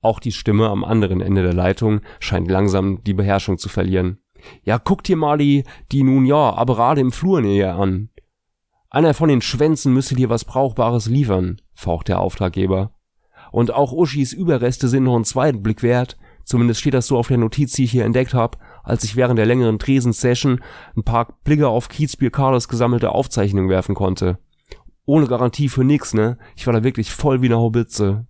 Auch 0.00 0.18
die 0.18 0.32
Stimme 0.32 0.68
am 0.68 0.84
anderen 0.84 1.20
Ende 1.20 1.44
der 1.44 1.54
Leitung 1.54 2.00
scheint 2.18 2.50
langsam 2.50 3.04
die 3.04 3.14
Beherrschung 3.14 3.58
zu 3.58 3.68
verlieren. 3.68 4.18
Ja, 4.62 4.78
guck 4.78 5.04
dir 5.04 5.16
mal 5.16 5.38
die, 5.38 5.62
die 5.92 6.02
nun 6.02 6.26
ja, 6.26 6.52
aber 6.54 6.74
gerade 6.74 7.00
im 7.00 7.12
Flur 7.12 7.40
näher 7.40 7.76
an. 7.76 8.10
Einer 8.90 9.14
von 9.14 9.28
den 9.28 9.40
Schwänzen 9.40 9.94
müsse 9.94 10.16
dir 10.16 10.30
was 10.30 10.44
Brauchbares 10.44 11.06
liefern, 11.06 11.60
faucht 11.74 12.08
der 12.08 12.18
Auftraggeber. 12.20 12.92
Und 13.52 13.72
auch 13.72 13.92
Uschis 13.92 14.32
Überreste 14.32 14.88
sind 14.88 15.04
noch 15.04 15.14
einen 15.14 15.24
zweiten 15.24 15.62
Blick 15.62 15.84
wert. 15.84 16.16
Zumindest 16.44 16.80
steht 16.80 16.94
das 16.94 17.06
so 17.06 17.16
auf 17.18 17.28
der 17.28 17.38
Notiz, 17.38 17.72
die 17.72 17.84
ich 17.84 17.92
hier 17.92 18.04
entdeckt 18.04 18.34
habe, 18.34 18.58
als 18.82 19.04
ich 19.04 19.14
während 19.14 19.38
der 19.38 19.46
längeren 19.46 19.78
Tresensession 19.78 20.60
ein 20.96 21.04
paar 21.04 21.38
Blicke 21.44 21.68
auf 21.68 21.88
Kiezbier 21.88 22.30
Carlos 22.30 22.68
gesammelte 22.68 23.12
Aufzeichnungen 23.12 23.68
werfen 23.68 23.94
konnte 23.94 24.38
ohne 25.08 25.26
Garantie 25.26 25.70
für 25.70 25.84
nix, 25.84 26.12
ne? 26.12 26.36
Ich 26.54 26.66
war 26.66 26.74
da 26.74 26.84
wirklich 26.84 27.10
voll 27.10 27.40
wie 27.40 27.46
eine 27.46 27.56
Haubitze. 27.56 28.26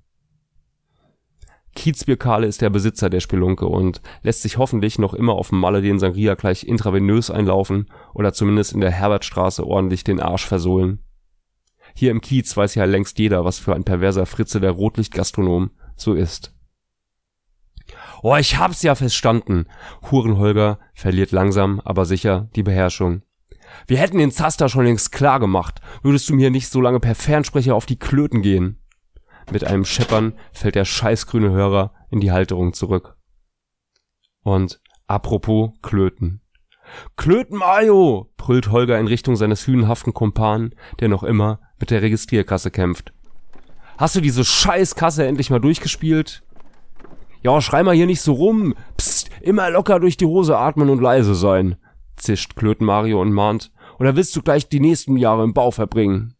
Kiezbierkale 1.75 2.47
ist 2.47 2.63
der 2.63 2.71
Besitzer 2.71 3.11
der 3.11 3.19
Spelunke 3.19 3.67
und 3.67 4.01
lässt 4.23 4.43
sich 4.43 4.59
hoffentlich 4.59 4.97
noch 4.97 5.13
immer 5.13 5.33
auf 5.33 5.49
dem 5.49 5.59
Malle 5.59 5.83
den 5.83 5.99
Sangria 5.99 6.37
gleich 6.37 6.63
intravenös 6.63 7.33
einlaufen 7.33 7.91
oder 8.15 8.33
zumindest 8.33 8.75
in 8.75 8.81
der 8.81 8.93
Herbertstraße 8.93 9.67
ordentlich 9.67 10.05
den 10.05 10.21
Arsch 10.21 10.47
versohlen. 10.47 11.01
Hier 11.97 12.13
im 12.13 12.21
Kiez 12.21 12.57
weiß 12.57 12.77
ja 12.77 12.85
längst 12.85 13.19
jeder, 13.19 13.45
was 13.45 13.59
für 13.59 13.75
ein 13.75 13.83
perverser 13.83 14.25
Fritze 14.25 14.61
der 14.61 14.71
Rotlichtgastronom 14.71 15.73
so 15.97 16.15
ist. 16.15 16.55
Oh, 18.23 18.37
ich 18.37 18.57
hab's 18.57 18.85
ja 18.85 18.95
verstanden. 18.95 19.67
Hurenholger 20.11 20.79
verliert 20.95 21.33
langsam, 21.33 21.81
aber 21.81 22.05
sicher 22.05 22.49
die 22.55 22.63
Beherrschung. 22.63 23.23
Wir 23.87 23.99
hätten 23.99 24.19
den 24.19 24.31
Zaster 24.31 24.69
schon 24.69 24.85
längst 24.85 25.13
klar 25.13 25.41
gemacht. 25.41 25.81
Würdest 26.03 26.29
du 26.29 26.35
mir 26.35 26.51
nicht 26.51 26.69
so 26.69 26.81
lange 26.81 27.01
per 27.01 27.15
Fernsprecher 27.15 27.75
auf 27.75 27.87
die 27.87 27.99
Klöten 27.99 28.43
gehen? 28.43 28.83
Mit 29.51 29.65
einem 29.65 29.85
Scheppern 29.85 30.35
fällt 30.53 30.75
der 30.75 30.85
scheißgrüne 30.85 31.51
Hörer 31.51 31.93
in 32.11 32.21
die 32.21 32.33
Halterung 32.33 32.75
zurück. 32.75 33.17
Und 34.43 34.81
apropos 35.07 35.71
Klöten. 35.83 36.43
Klöten 37.17 37.59
Mario! 37.59 38.31
brüllt 38.37 38.71
Holger 38.71 38.99
in 38.99 39.07
Richtung 39.07 39.37
seines 39.37 39.67
hünenhaften 39.67 40.15
Kumpanen, 40.15 40.75
der 41.01 41.09
noch 41.09 41.23
immer 41.23 41.61
mit 41.79 41.91
der 41.91 42.03
Registrierkasse 42.03 42.71
kämpft. 42.71 43.13
Hast 43.99 44.17
du 44.17 44.21
diese 44.21 44.45
Scheißkasse 44.45 45.27
endlich 45.27 45.51
mal 45.51 45.61
durchgespielt? 45.61 46.43
Ja, 47.43 47.61
schrei 47.61 47.83
mal 47.83 47.95
hier 47.95 48.07
nicht 48.07 48.21
so 48.21 48.33
rum. 48.33 48.75
Psst, 48.97 49.31
immer 49.41 49.71
locker 49.71 50.01
durch 50.01 50.17
die 50.17 50.27
Hose 50.27 50.57
atmen 50.57 50.89
und 50.89 51.01
leise 51.01 51.35
sein 51.35 51.77
zischt 52.19 52.57
Klöten 52.57 52.87
Mario 52.87 53.21
und 53.21 53.33
mahnt, 53.33 53.73
oder 53.99 54.17
willst 54.17 54.37
du 54.37 54.43
gleich 54.43 54.69
die 54.69 54.81
nächsten 54.81 55.17
Jahre 55.17 55.45
im 55.45 55.55
Bau 55.55 55.71
verbringen? 55.71 56.35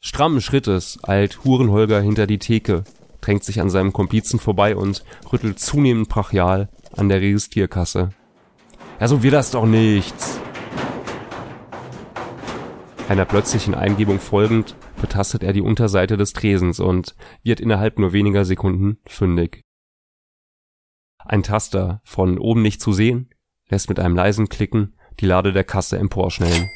Strammen 0.00 0.40
Schrittes 0.40 0.98
eilt 1.02 1.44
Hurenholger 1.44 2.00
hinter 2.00 2.26
die 2.26 2.38
Theke, 2.38 2.84
drängt 3.20 3.44
sich 3.44 3.60
an 3.60 3.70
seinem 3.70 3.92
Komplizen 3.92 4.40
vorbei 4.40 4.76
und 4.76 5.04
rüttelt 5.32 5.60
zunehmend 5.60 6.08
brachial 6.08 6.68
an 6.96 7.08
der 7.08 7.20
Registrierkasse. 7.20 8.10
Ja, 9.00 9.08
so 9.08 9.22
wird 9.22 9.34
das 9.34 9.52
doch 9.52 9.66
nichts. 9.66 10.40
Einer 13.08 13.24
plötzlichen 13.24 13.74
Eingebung 13.74 14.20
folgend 14.20 14.74
betastet 15.00 15.42
er 15.42 15.52
die 15.52 15.60
Unterseite 15.60 16.16
des 16.16 16.32
Tresens 16.32 16.80
und 16.80 17.14
wird 17.42 17.60
innerhalb 17.60 17.98
nur 17.98 18.12
weniger 18.12 18.44
Sekunden 18.44 18.98
fündig. 19.06 19.62
Ein 21.18 21.42
Taster, 21.42 22.00
von 22.04 22.38
oben 22.38 22.62
nicht 22.62 22.80
zu 22.80 22.92
sehen, 22.92 23.28
lässt 23.72 23.88
mit 23.88 23.98
einem 23.98 24.14
leisen 24.14 24.50
Klicken 24.50 24.94
die 25.18 25.26
Lade 25.26 25.52
der 25.52 25.64
Kasse 25.64 25.98
emporschnellen. 25.98 26.68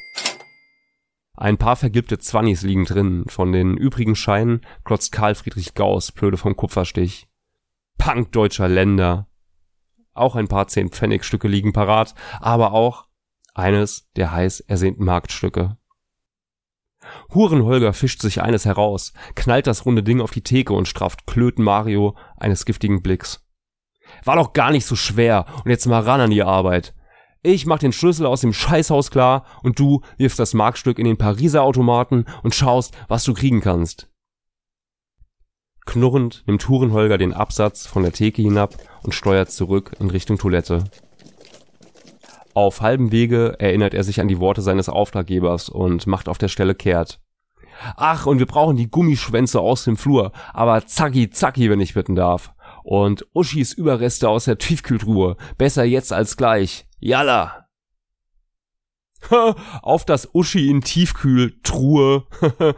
Ein 1.34 1.58
paar 1.58 1.76
vergilbte 1.76 2.18
Zwannis 2.18 2.62
liegen 2.62 2.86
drin, 2.86 3.24
von 3.28 3.52
den 3.52 3.76
übrigen 3.76 4.16
Scheinen 4.16 4.62
klotzt 4.82 5.12
Karl 5.12 5.34
Friedrich 5.34 5.74
Gauss 5.74 6.10
blöde 6.10 6.38
vom 6.38 6.56
Kupferstich. 6.56 7.28
Punk 7.98 8.32
deutscher 8.32 8.68
Länder. 8.68 9.28
Auch 10.14 10.36
ein 10.36 10.48
paar 10.48 10.68
Zehn-Pfennig-Stücke 10.68 11.46
liegen 11.46 11.74
parat, 11.74 12.14
aber 12.40 12.72
auch 12.72 13.06
eines 13.54 14.10
der 14.16 14.32
heiß 14.32 14.60
ersehnten 14.60 15.04
Marktstücke. 15.04 15.76
Hurenholger 17.34 17.92
fischt 17.92 18.22
sich 18.22 18.40
eines 18.40 18.64
heraus, 18.64 19.12
knallt 19.34 19.66
das 19.66 19.84
runde 19.84 20.02
Ding 20.02 20.22
auf 20.22 20.30
die 20.30 20.42
Theke 20.42 20.72
und 20.72 20.88
straft 20.88 21.26
Klöten 21.26 21.62
Mario 21.62 22.16
eines 22.38 22.64
giftigen 22.64 23.02
Blicks. 23.02 23.45
War 24.24 24.36
doch 24.36 24.52
gar 24.52 24.70
nicht 24.70 24.86
so 24.86 24.96
schwer 24.96 25.46
und 25.64 25.70
jetzt 25.70 25.86
mal 25.86 26.02
ran 26.02 26.20
an 26.20 26.30
die 26.30 26.42
Arbeit. 26.42 26.94
Ich 27.42 27.64
mach 27.64 27.78
den 27.78 27.92
Schlüssel 27.92 28.26
aus 28.26 28.40
dem 28.40 28.52
Scheißhaus 28.52 29.10
klar 29.10 29.44
und 29.62 29.78
du 29.78 30.00
wirfst 30.18 30.38
das 30.38 30.54
Markstück 30.54 30.98
in 30.98 31.04
den 31.04 31.16
Pariser 31.16 31.62
Automaten 31.62 32.24
und 32.42 32.54
schaust, 32.54 32.96
was 33.08 33.24
du 33.24 33.34
kriegen 33.34 33.60
kannst. 33.60 34.10
Knurrend 35.84 36.42
nimmt 36.46 36.68
Hurenholger 36.68 37.18
den 37.18 37.32
Absatz 37.32 37.86
von 37.86 38.02
der 38.02 38.12
Theke 38.12 38.42
hinab 38.42 38.74
und 39.04 39.14
steuert 39.14 39.52
zurück 39.52 39.92
in 40.00 40.10
Richtung 40.10 40.38
Toilette. 40.38 40.84
Auf 42.54 42.80
halbem 42.80 43.12
Wege 43.12 43.54
erinnert 43.60 43.94
er 43.94 44.02
sich 44.02 44.20
an 44.20 44.28
die 44.28 44.40
Worte 44.40 44.62
seines 44.62 44.88
Auftraggebers 44.88 45.68
und 45.68 46.06
macht 46.06 46.28
auf 46.28 46.38
der 46.38 46.48
Stelle 46.48 46.74
kehrt. 46.74 47.20
Ach, 47.96 48.26
und 48.26 48.38
wir 48.38 48.46
brauchen 48.46 48.76
die 48.76 48.90
Gummischwänze 48.90 49.60
aus 49.60 49.84
dem 49.84 49.96
Flur, 49.96 50.32
aber 50.52 50.86
zacki 50.86 51.30
zacki, 51.30 51.70
wenn 51.70 51.80
ich 51.80 51.94
bitten 51.94 52.16
darf. 52.16 52.52
Und 52.88 53.26
Uschis 53.34 53.72
Überreste 53.72 54.28
aus 54.28 54.44
der 54.44 54.58
Tiefkühltruhe, 54.58 55.36
besser 55.58 55.82
jetzt 55.82 56.12
als 56.12 56.36
gleich. 56.36 56.86
Yalla! 57.00 57.66
auf 59.82 60.04
das 60.04 60.32
Uschi 60.32 60.70
in 60.70 60.82
Tiefkühltruhe. 60.82 62.28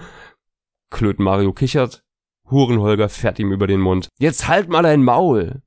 Klöten 0.91 1.23
Mario 1.23 1.53
kichert. 1.53 2.07
Hurenholger 2.51 3.11
fährt 3.11 3.39
ihm 3.39 3.53
über 3.53 3.67
den 3.67 3.81
Mund. 3.81 4.09
Jetzt 4.19 4.49
halt 4.49 4.71
mal 4.71 4.83
dein 4.83 5.05
Maul! 5.05 5.61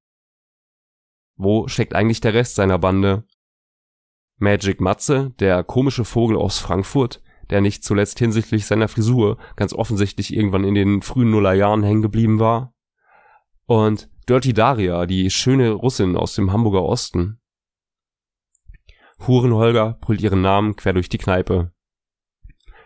Wo 1.35 1.67
steckt 1.67 1.93
eigentlich 1.93 2.21
der 2.21 2.33
Rest 2.33 2.55
seiner 2.55 2.79
Bande? 2.79 3.25
Magic 4.37 4.81
Matze, 4.81 5.35
der 5.39 5.63
komische 5.63 6.03
Vogel 6.03 6.35
aus 6.35 6.57
Frankfurt, 6.57 7.21
der 7.51 7.61
nicht 7.61 7.83
zuletzt 7.83 8.17
hinsichtlich 8.17 8.65
seiner 8.65 8.87
Frisur 8.87 9.37
ganz 9.55 9.71
offensichtlich 9.71 10.33
irgendwann 10.33 10.63
in 10.63 10.73
den 10.73 11.03
frühen 11.03 11.29
Nullerjahren 11.29 11.83
hängen 11.83 12.01
geblieben 12.01 12.39
war. 12.39 12.73
Und 13.67 14.09
Dirty 14.31 14.53
Daria, 14.53 15.05
die 15.07 15.29
schöne 15.29 15.71
Russin 15.71 16.15
aus 16.15 16.35
dem 16.35 16.53
Hamburger 16.53 16.83
Osten. 16.83 17.41
Hurenholger 19.27 19.97
brüllt 19.99 20.21
ihren 20.21 20.39
Namen 20.39 20.77
quer 20.77 20.93
durch 20.93 21.09
die 21.09 21.17
Kneipe. 21.17 21.73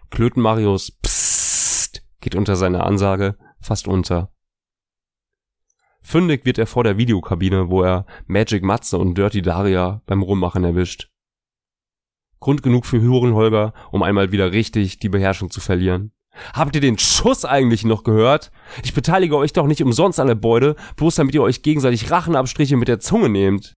Klöten 0.10 0.42
Marius 0.42 0.90
Psst 1.04 2.04
geht 2.20 2.34
unter 2.34 2.56
seiner 2.56 2.84
Ansage 2.84 3.38
fast 3.62 3.88
unter. 3.88 4.34
Fündig 6.02 6.46
wird 6.46 6.58
er 6.58 6.66
vor 6.66 6.84
der 6.84 6.98
Videokabine, 6.98 7.70
wo 7.70 7.84
er 7.84 8.08
Magic 8.25 8.64
Matze 8.64 8.98
und 8.98 9.16
Dirty 9.16 9.44
Daria 9.44 10.02
beim 10.08 10.24
Rummachen 10.24 10.64
erwischt. 10.64 11.12
Grund 12.40 12.64
genug 12.64 12.88
für 12.88 13.00
Hurenholger, 13.00 13.75
um 13.92 14.02
einmal 14.02 14.32
wieder 14.32 14.52
richtig 14.52 14.98
die 14.98 15.10
Beherrschung 15.10 15.52
zu 15.52 15.62
verlieren. 15.62 16.12
Habt 16.54 16.75
ihr 16.75 16.82
den 16.82 16.98
Schuss 16.98 17.46
eigentlich 17.46 17.86
noch 17.86 18.04
gehört? 18.04 18.51
Ich 18.84 18.94
beteilige 18.94 19.38
euch 19.38 19.54
doch 19.54 19.68
nicht 19.68 19.82
umsonst 19.82 20.20
an 20.20 20.27
der 20.27 20.36
Beute, 20.36 20.75
bloß 20.96 21.15
damit 21.15 21.36
ihr 21.36 21.42
euch 21.42 21.62
gegenseitig 21.62 22.12
Rachenabstriche 22.12 22.77
mit 22.77 22.88
der 22.88 23.00
Zunge 23.00 23.30
nehmt. 23.30 23.74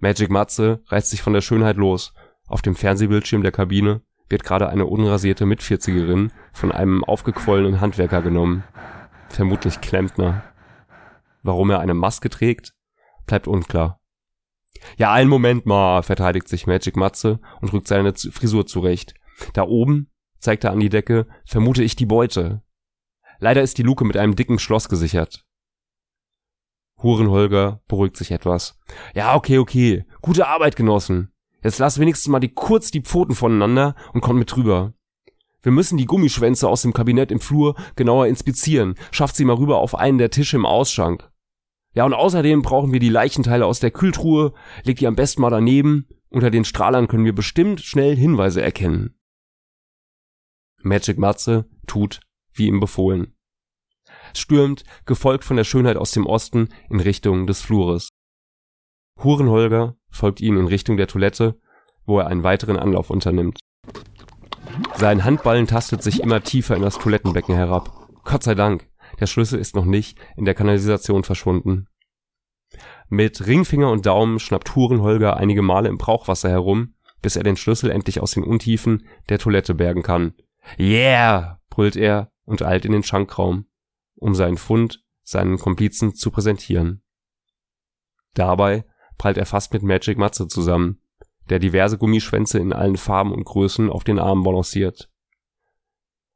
Magic 0.00 0.30
Matze 0.30 0.82
reißt 0.86 1.10
sich 1.10 1.22
von 1.22 1.32
der 1.32 1.40
Schönheit 1.40 1.76
los. 1.76 2.12
Auf 2.46 2.62
dem 2.62 2.74
Fernsehbildschirm 2.74 3.42
der 3.42 3.52
Kabine 3.52 4.02
wird 4.28 4.44
gerade 4.44 4.68
eine 4.68 4.86
unrasierte 4.86 5.46
Mitvierzigerin 5.46 6.32
von 6.52 6.72
einem 6.72 7.04
aufgequollenen 7.04 7.80
Handwerker 7.80 8.22
genommen. 8.22 8.64
Vermutlich 9.28 9.80
Klempner. 9.80 10.42
Warum 11.42 11.70
er 11.70 11.80
eine 11.80 11.94
Maske 11.94 12.30
trägt, 12.30 12.72
bleibt 13.26 13.46
unklar. 13.46 14.00
Ja, 14.96 15.12
einen 15.12 15.30
Moment 15.30 15.66
mal, 15.66 16.02
verteidigt 16.02 16.48
sich 16.48 16.66
Magic 16.66 16.96
Matze 16.96 17.40
und 17.60 17.72
rückt 17.72 17.88
seine 17.88 18.14
Frisur 18.14 18.66
zurecht. 18.66 19.14
Da 19.54 19.62
oben, 19.62 20.11
zeigt 20.42 20.64
er 20.64 20.72
an 20.72 20.80
die 20.80 20.88
Decke, 20.88 21.26
vermute 21.46 21.82
ich 21.82 21.96
die 21.96 22.06
Beute. 22.06 22.62
Leider 23.38 23.62
ist 23.62 23.78
die 23.78 23.82
Luke 23.82 24.04
mit 24.04 24.16
einem 24.16 24.36
dicken 24.36 24.58
Schloss 24.58 24.88
gesichert. 24.88 25.46
Hurenholger 27.02 27.80
beruhigt 27.88 28.16
sich 28.16 28.30
etwas. 28.30 28.78
Ja, 29.14 29.34
okay, 29.34 29.58
okay. 29.58 30.04
Gute 30.20 30.46
Arbeit, 30.46 30.76
Genossen. 30.76 31.32
Jetzt 31.62 31.78
lass 31.78 31.98
wenigstens 31.98 32.28
mal 32.28 32.40
die 32.40 32.52
kurz 32.52 32.90
die 32.90 33.00
Pfoten 33.00 33.34
voneinander 33.34 33.94
und 34.12 34.20
kommt 34.20 34.38
mit 34.38 34.54
drüber. 34.54 34.94
Wir 35.62 35.72
müssen 35.72 35.96
die 35.96 36.06
Gummischwänze 36.06 36.68
aus 36.68 36.82
dem 36.82 36.92
Kabinett 36.92 37.30
im 37.30 37.40
Flur 37.40 37.76
genauer 37.94 38.26
inspizieren. 38.26 38.96
Schafft 39.12 39.36
sie 39.36 39.44
mal 39.44 39.56
rüber 39.56 39.78
auf 39.78 39.94
einen 39.94 40.18
der 40.18 40.30
Tische 40.30 40.56
im 40.56 40.66
Ausschank. 40.66 41.30
Ja, 41.94 42.04
und 42.04 42.14
außerdem 42.14 42.62
brauchen 42.62 42.92
wir 42.92 43.00
die 43.00 43.10
Leichenteile 43.10 43.66
aus 43.66 43.78
der 43.78 43.90
Kühltruhe, 43.90 44.54
legt 44.82 45.00
die 45.00 45.06
am 45.06 45.14
besten 45.14 45.42
mal 45.42 45.50
daneben, 45.50 46.08
unter 46.30 46.50
den 46.50 46.64
Strahlern 46.64 47.06
können 47.06 47.24
wir 47.24 47.34
bestimmt 47.34 47.80
schnell 47.80 48.16
Hinweise 48.16 48.62
erkennen. 48.62 49.14
Magic 50.84 51.18
Matze 51.18 51.68
tut, 51.86 52.20
wie 52.52 52.66
ihm 52.66 52.80
befohlen. 52.80 53.34
Stürmt, 54.34 54.84
gefolgt 55.06 55.44
von 55.44 55.56
der 55.56 55.64
Schönheit 55.64 55.96
aus 55.96 56.10
dem 56.12 56.26
Osten, 56.26 56.68
in 56.90 57.00
Richtung 57.00 57.46
des 57.46 57.62
Flures. 57.62 58.08
Hurenholger 59.22 59.96
folgt 60.10 60.40
ihnen 60.40 60.58
in 60.58 60.66
Richtung 60.66 60.96
der 60.96 61.06
Toilette, 61.06 61.60
wo 62.04 62.18
er 62.18 62.26
einen 62.26 62.42
weiteren 62.42 62.76
Anlauf 62.76 63.10
unternimmt. 63.10 63.60
Sein 64.96 65.24
Handballen 65.24 65.66
tastet 65.66 66.02
sich 66.02 66.20
immer 66.20 66.42
tiefer 66.42 66.76
in 66.76 66.82
das 66.82 66.98
Toilettenbecken 66.98 67.54
herab. 67.54 68.08
Gott 68.24 68.42
sei 68.42 68.54
Dank. 68.54 68.88
Der 69.20 69.26
Schlüssel 69.26 69.58
ist 69.58 69.76
noch 69.76 69.84
nicht 69.84 70.18
in 70.36 70.44
der 70.44 70.54
Kanalisation 70.54 71.22
verschwunden. 71.24 71.86
Mit 73.08 73.46
Ringfinger 73.46 73.90
und 73.90 74.06
Daumen 74.06 74.38
schnappt 74.38 74.74
Hurenholger 74.74 75.36
einige 75.36 75.60
Male 75.60 75.88
im 75.88 75.98
Brauchwasser 75.98 76.48
herum, 76.48 76.94
bis 77.20 77.36
er 77.36 77.42
den 77.42 77.56
Schlüssel 77.56 77.90
endlich 77.90 78.20
aus 78.20 78.32
den 78.32 78.42
Untiefen 78.42 79.06
der 79.28 79.38
Toilette 79.38 79.74
bergen 79.74 80.02
kann. 80.02 80.34
Yeah! 80.78 81.60
brüllt 81.70 81.96
er 81.96 82.30
und 82.44 82.62
eilt 82.62 82.84
in 82.84 82.92
den 82.92 83.02
Schankraum, 83.02 83.66
um 84.16 84.34
seinen 84.34 84.58
Fund 84.58 85.02
seinen 85.22 85.58
Komplizen 85.58 86.14
zu 86.14 86.30
präsentieren. 86.30 87.02
Dabei 88.34 88.84
prallt 89.18 89.38
er 89.38 89.46
fast 89.46 89.72
mit 89.72 89.82
Magic 89.82 90.18
Matze 90.18 90.48
zusammen, 90.48 91.00
der 91.48 91.58
diverse 91.58 91.98
Gummischwänze 91.98 92.58
in 92.58 92.72
allen 92.72 92.96
Farben 92.96 93.32
und 93.32 93.44
Größen 93.44 93.90
auf 93.90 94.04
den 94.04 94.18
Armen 94.18 94.42
balanciert. 94.42 95.10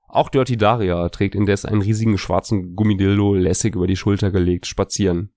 Auch 0.08 0.28
Dirty 0.28 0.56
Daria 0.56 1.08
trägt 1.08 1.34
indes 1.34 1.64
einen 1.64 1.82
riesigen 1.82 2.16
schwarzen 2.16 2.76
Gummidildo 2.76 3.34
lässig 3.34 3.74
über 3.74 3.86
die 3.86 3.96
Schulter 3.96 4.30
gelegt 4.30 4.66
spazieren. 4.66 5.32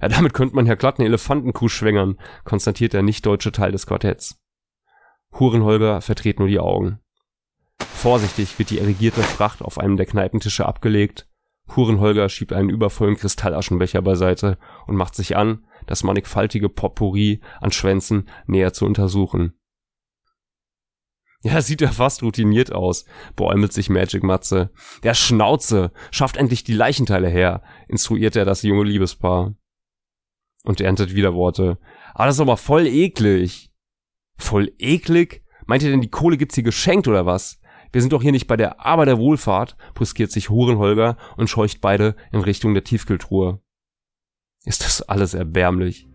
Ja, 0.00 0.08
damit 0.08 0.34
könnte 0.34 0.54
man 0.54 0.66
ja 0.66 0.74
glatt 0.74 0.98
eine 0.98 1.08
Elefantenkuh 1.08 1.68
schwängern, 1.68 2.20
konstatiert 2.44 2.92
der 2.92 3.02
nicht-deutsche 3.02 3.52
Teil 3.52 3.72
des 3.72 3.86
Quartetts. 3.86 4.40
Hurenholger 5.32 6.02
verdreht 6.02 6.38
nur 6.38 6.48
die 6.48 6.60
Augen. 6.60 7.00
Vorsichtig 7.80 8.58
wird 8.58 8.70
die 8.70 8.78
erigierte 8.78 9.22
Fracht 9.22 9.62
auf 9.62 9.78
einem 9.78 9.96
der 9.96 10.06
Kneipentische 10.06 10.66
abgelegt. 10.66 11.28
Hurenholger 11.74 12.28
schiebt 12.28 12.52
einen 12.52 12.70
übervollen 12.70 13.16
Kristallaschenbecher 13.16 14.02
beiseite 14.02 14.58
und 14.86 14.96
macht 14.96 15.14
sich 15.14 15.36
an, 15.36 15.66
das 15.86 16.04
mannigfaltige 16.04 16.68
Potpourri 16.68 17.40
an 17.60 17.72
Schwänzen 17.72 18.28
näher 18.46 18.72
zu 18.72 18.86
untersuchen. 18.86 19.58
Ja, 21.42 21.60
sieht 21.60 21.80
ja 21.80 21.92
fast 21.92 22.22
routiniert 22.22 22.72
aus, 22.72 23.04
bäumelt 23.36 23.72
sich 23.72 23.88
Magic 23.88 24.22
Matze. 24.22 24.70
Der 25.02 25.14
Schnauze, 25.14 25.92
schafft 26.10 26.36
endlich 26.36 26.64
die 26.64 26.72
Leichenteile 26.72 27.28
her, 27.28 27.62
instruiert 27.88 28.36
er 28.36 28.44
das 28.44 28.62
junge 28.62 28.84
Liebespaar. 28.84 29.54
Und 30.64 30.80
erntet 30.80 31.14
wieder 31.14 31.34
Worte. 31.34 31.78
Ah, 32.14 32.26
das 32.26 32.36
ist 32.36 32.40
aber 32.40 32.56
voll 32.56 32.86
eklig. 32.86 33.70
Voll 34.36 34.72
eklig? 34.78 35.44
Meint 35.66 35.82
ihr 35.82 35.90
denn, 35.90 36.00
die 36.00 36.10
Kohle 36.10 36.36
gibt's 36.36 36.56
hier 36.56 36.64
geschenkt 36.64 37.06
oder 37.06 37.26
was? 37.26 37.60
Wir 37.92 38.00
sind 38.00 38.12
doch 38.12 38.22
hier 38.22 38.32
nicht 38.32 38.46
bei 38.46 38.56
der 38.56 38.84
Arbeit 38.84 39.08
der 39.08 39.18
Wohlfahrt, 39.18 39.76
brüskiert 39.94 40.30
sich 40.30 40.50
Hurenholger 40.50 41.16
und 41.36 41.48
scheucht 41.48 41.80
beide 41.80 42.16
in 42.32 42.40
Richtung 42.40 42.74
der 42.74 42.84
Tiefkühltruhe. 42.84 43.60
Ist 44.64 44.84
das 44.84 45.02
alles 45.02 45.34
erbärmlich? 45.34 46.08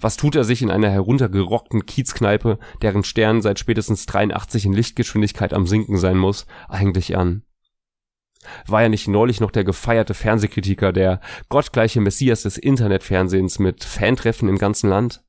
Was 0.00 0.16
tut 0.16 0.36
er 0.36 0.44
sich 0.44 0.62
in 0.62 0.70
einer 0.70 0.90
heruntergerockten 0.90 1.84
Kiezkneipe, 1.84 2.58
deren 2.82 3.02
Stern 3.02 3.42
seit 3.42 3.58
spätestens 3.58 4.06
83 4.06 4.66
in 4.66 4.72
Lichtgeschwindigkeit 4.72 5.52
am 5.52 5.66
Sinken 5.66 5.98
sein 5.98 6.16
muss, 6.16 6.46
eigentlich 6.68 7.16
an? 7.16 7.42
War 8.66 8.82
er 8.82 8.88
nicht 8.88 9.08
neulich 9.08 9.40
noch 9.40 9.50
der 9.50 9.64
gefeierte 9.64 10.14
Fernsehkritiker, 10.14 10.92
der 10.92 11.20
gottgleiche 11.48 12.00
Messias 12.00 12.42
des 12.42 12.56
Internetfernsehens 12.56 13.58
mit 13.58 13.82
Fantreffen 13.82 14.48
im 14.48 14.58
ganzen 14.58 14.88
Land? 14.88 15.24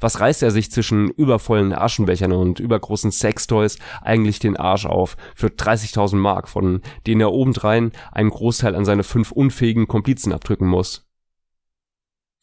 Was 0.00 0.20
reißt 0.20 0.42
er 0.42 0.50
sich 0.50 0.70
zwischen 0.70 1.10
übervollen 1.10 1.72
Aschenbechern 1.72 2.32
und 2.32 2.60
übergroßen 2.60 3.10
Sextoys 3.10 3.76
eigentlich 4.02 4.38
den 4.38 4.56
Arsch 4.56 4.86
auf 4.86 5.16
für 5.34 5.48
30.000 5.48 6.16
Mark, 6.16 6.48
von 6.48 6.80
denen 7.06 7.20
er 7.20 7.32
obendrein 7.32 7.92
einen 8.12 8.30
Großteil 8.30 8.74
an 8.76 8.84
seine 8.84 9.02
fünf 9.02 9.32
unfähigen 9.32 9.88
Komplizen 9.88 10.32
abdrücken 10.32 10.68
muss? 10.68 11.06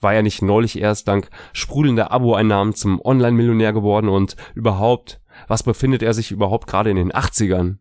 War 0.02 0.14
er 0.14 0.24
nicht 0.24 0.42
neulich 0.42 0.80
erst 0.80 1.08
dank 1.08 1.30
sprudelnder 1.54 2.12
Abo-Einnahmen 2.12 2.74
zum 2.74 3.00
Online-Millionär 3.00 3.72
geworden 3.72 4.10
und 4.10 4.36
überhaupt, 4.56 5.22
was 5.48 5.64
befindet 5.64 6.04
er 6.04 6.14
sich 6.14 6.32
überhaupt 6.32 6.68
gerade 6.68 6.90
in 6.90 6.98
den 6.98 7.12
80ern? 7.12 7.78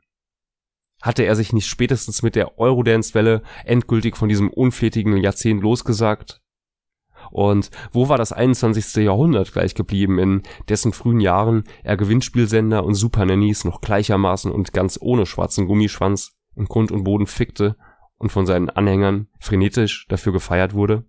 Hatte 1.02 1.24
er 1.24 1.34
sich 1.34 1.54
nicht 1.54 1.66
spätestens 1.66 2.22
mit 2.22 2.36
der 2.36 2.58
Eurodance-Welle 2.58 3.42
endgültig 3.64 4.16
von 4.16 4.28
diesem 4.28 4.50
unflätigen 4.50 5.16
Jahrzehnt 5.16 5.62
losgesagt? 5.62 6.42
Und 7.30 7.70
wo 7.92 8.08
war 8.08 8.18
das 8.18 8.32
21. 8.32 9.04
Jahrhundert 9.04 9.52
gleich 9.52 9.74
geblieben, 9.74 10.18
in 10.18 10.42
dessen 10.68 10.92
frühen 10.92 11.20
Jahren 11.20 11.64
er 11.82 11.96
Gewinnspielsender 11.96 12.84
und 12.84 12.94
Supernannies 12.94 13.64
noch 13.64 13.80
gleichermaßen 13.80 14.50
und 14.50 14.72
ganz 14.72 14.98
ohne 15.00 15.26
schwarzen 15.26 15.66
Gummischwanz 15.66 16.32
in 16.56 16.66
Grund 16.66 16.90
und 16.92 17.04
Boden 17.04 17.26
fickte 17.26 17.76
und 18.18 18.30
von 18.30 18.46
seinen 18.46 18.68
Anhängern 18.68 19.28
frenetisch 19.38 20.06
dafür 20.08 20.32
gefeiert 20.32 20.74
wurde? 20.74 21.04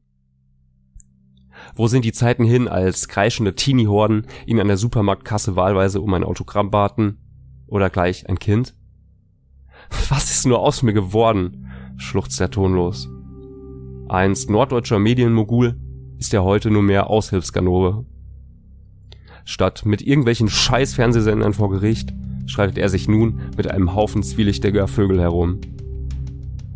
Wo 1.76 1.88
sind 1.88 2.06
die 2.06 2.12
Zeiten 2.12 2.44
hin, 2.44 2.68
als 2.68 3.08
kreischende 3.08 3.56
Teenie-Horden 3.56 4.28
ihn 4.46 4.60
an 4.60 4.68
der 4.68 4.78
Supermarktkasse 4.78 5.56
wahlweise 5.56 6.02
um 6.02 6.14
ein 6.14 6.24
Autogramm 6.24 6.72
baten? 6.72 7.18
Oder 7.68 7.90
gleich 7.90 8.28
ein 8.28 8.40
Kind? 8.40 8.76
Was 10.10 10.32
ist 10.32 10.46
nur 10.46 10.60
aus 10.60 10.84
mir 10.84 10.94
geworden? 10.94 11.68
schluchzt 11.98 12.42
er 12.42 12.50
tonlos. 12.50 13.10
Einst 14.10 14.50
norddeutscher 14.50 15.00
Medienmogul 15.00 15.80
ist 16.18 16.34
er 16.34 16.44
heute 16.44 16.70
nur 16.70 16.82
mehr 16.82 17.10
Aushilfsganove. 17.10 18.06
Statt 19.46 19.86
mit 19.86 20.02
irgendwelchen 20.02 20.50
Scheiß-Fernsehsendern 20.50 21.54
vor 21.54 21.70
Gericht 21.70 22.14
schreitet 22.46 22.78
er 22.78 22.90
sich 22.90 23.08
nun 23.08 23.42
mit 23.56 23.70
einem 23.70 23.96
Haufen 23.96 24.24
zwielichtiger 24.24 24.88
Vögel 24.88 25.22
herum. 25.22 25.62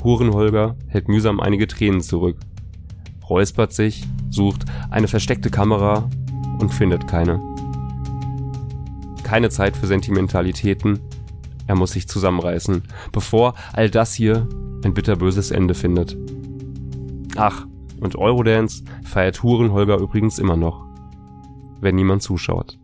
Hurenholger 0.03 0.77
hält 0.87 1.07
mühsam 1.07 1.39
einige 1.39 1.67
Tränen 1.67 2.01
zurück, 2.01 2.37
räuspert 3.29 3.73
sich, 3.73 4.05
sucht 4.29 4.65
eine 4.89 5.07
versteckte 5.07 5.49
Kamera 5.49 6.09
und 6.59 6.73
findet 6.73 7.07
keine. 7.07 7.41
Keine 9.23 9.49
Zeit 9.49 9.75
für 9.75 9.87
Sentimentalitäten, 9.87 10.99
er 11.67 11.75
muss 11.75 11.91
sich 11.91 12.07
zusammenreißen, 12.07 12.83
bevor 13.11 13.55
all 13.73 13.89
das 13.89 14.13
hier 14.13 14.47
ein 14.83 14.93
bitterböses 14.93 15.51
Ende 15.51 15.73
findet. 15.73 16.15
Ach, 17.35 17.65
und 17.99 18.15
Eurodance 18.15 18.83
feiert 19.03 19.41
Hurenholger 19.41 19.97
übrigens 19.97 20.37
immer 20.37 20.55
noch, 20.55 20.85
wenn 21.81 21.95
niemand 21.95 22.21
zuschaut. 22.21 22.77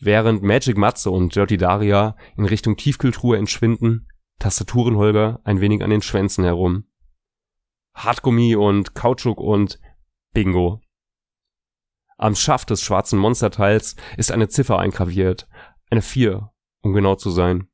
Während 0.00 0.42
Magic 0.42 0.76
Matze 0.76 1.10
und 1.10 1.34
Dirty 1.34 1.56
Daria 1.56 2.14
in 2.36 2.44
Richtung 2.44 2.76
Tiefkühltruhe 2.76 3.36
entschwinden, 3.36 4.06
tastet 4.38 4.72
Hurenholger 4.72 5.40
ein 5.42 5.60
wenig 5.60 5.82
an 5.82 5.90
den 5.90 6.02
Schwänzen 6.02 6.44
herum. 6.44 6.84
Hartgummi 7.94 8.56
und 8.56 8.94
Kautschuk 8.94 9.40
und 9.40 9.78
Bingo. 10.32 10.80
Am 12.16 12.34
Schaft 12.34 12.70
des 12.70 12.82
schwarzen 12.82 13.18
Monsterteils 13.18 13.96
ist 14.16 14.32
eine 14.32 14.48
Ziffer 14.48 14.78
eingraviert, 14.78 15.48
eine 15.90 16.02
Vier, 16.02 16.50
um 16.82 16.92
genau 16.92 17.14
zu 17.14 17.30
sein. 17.30 17.68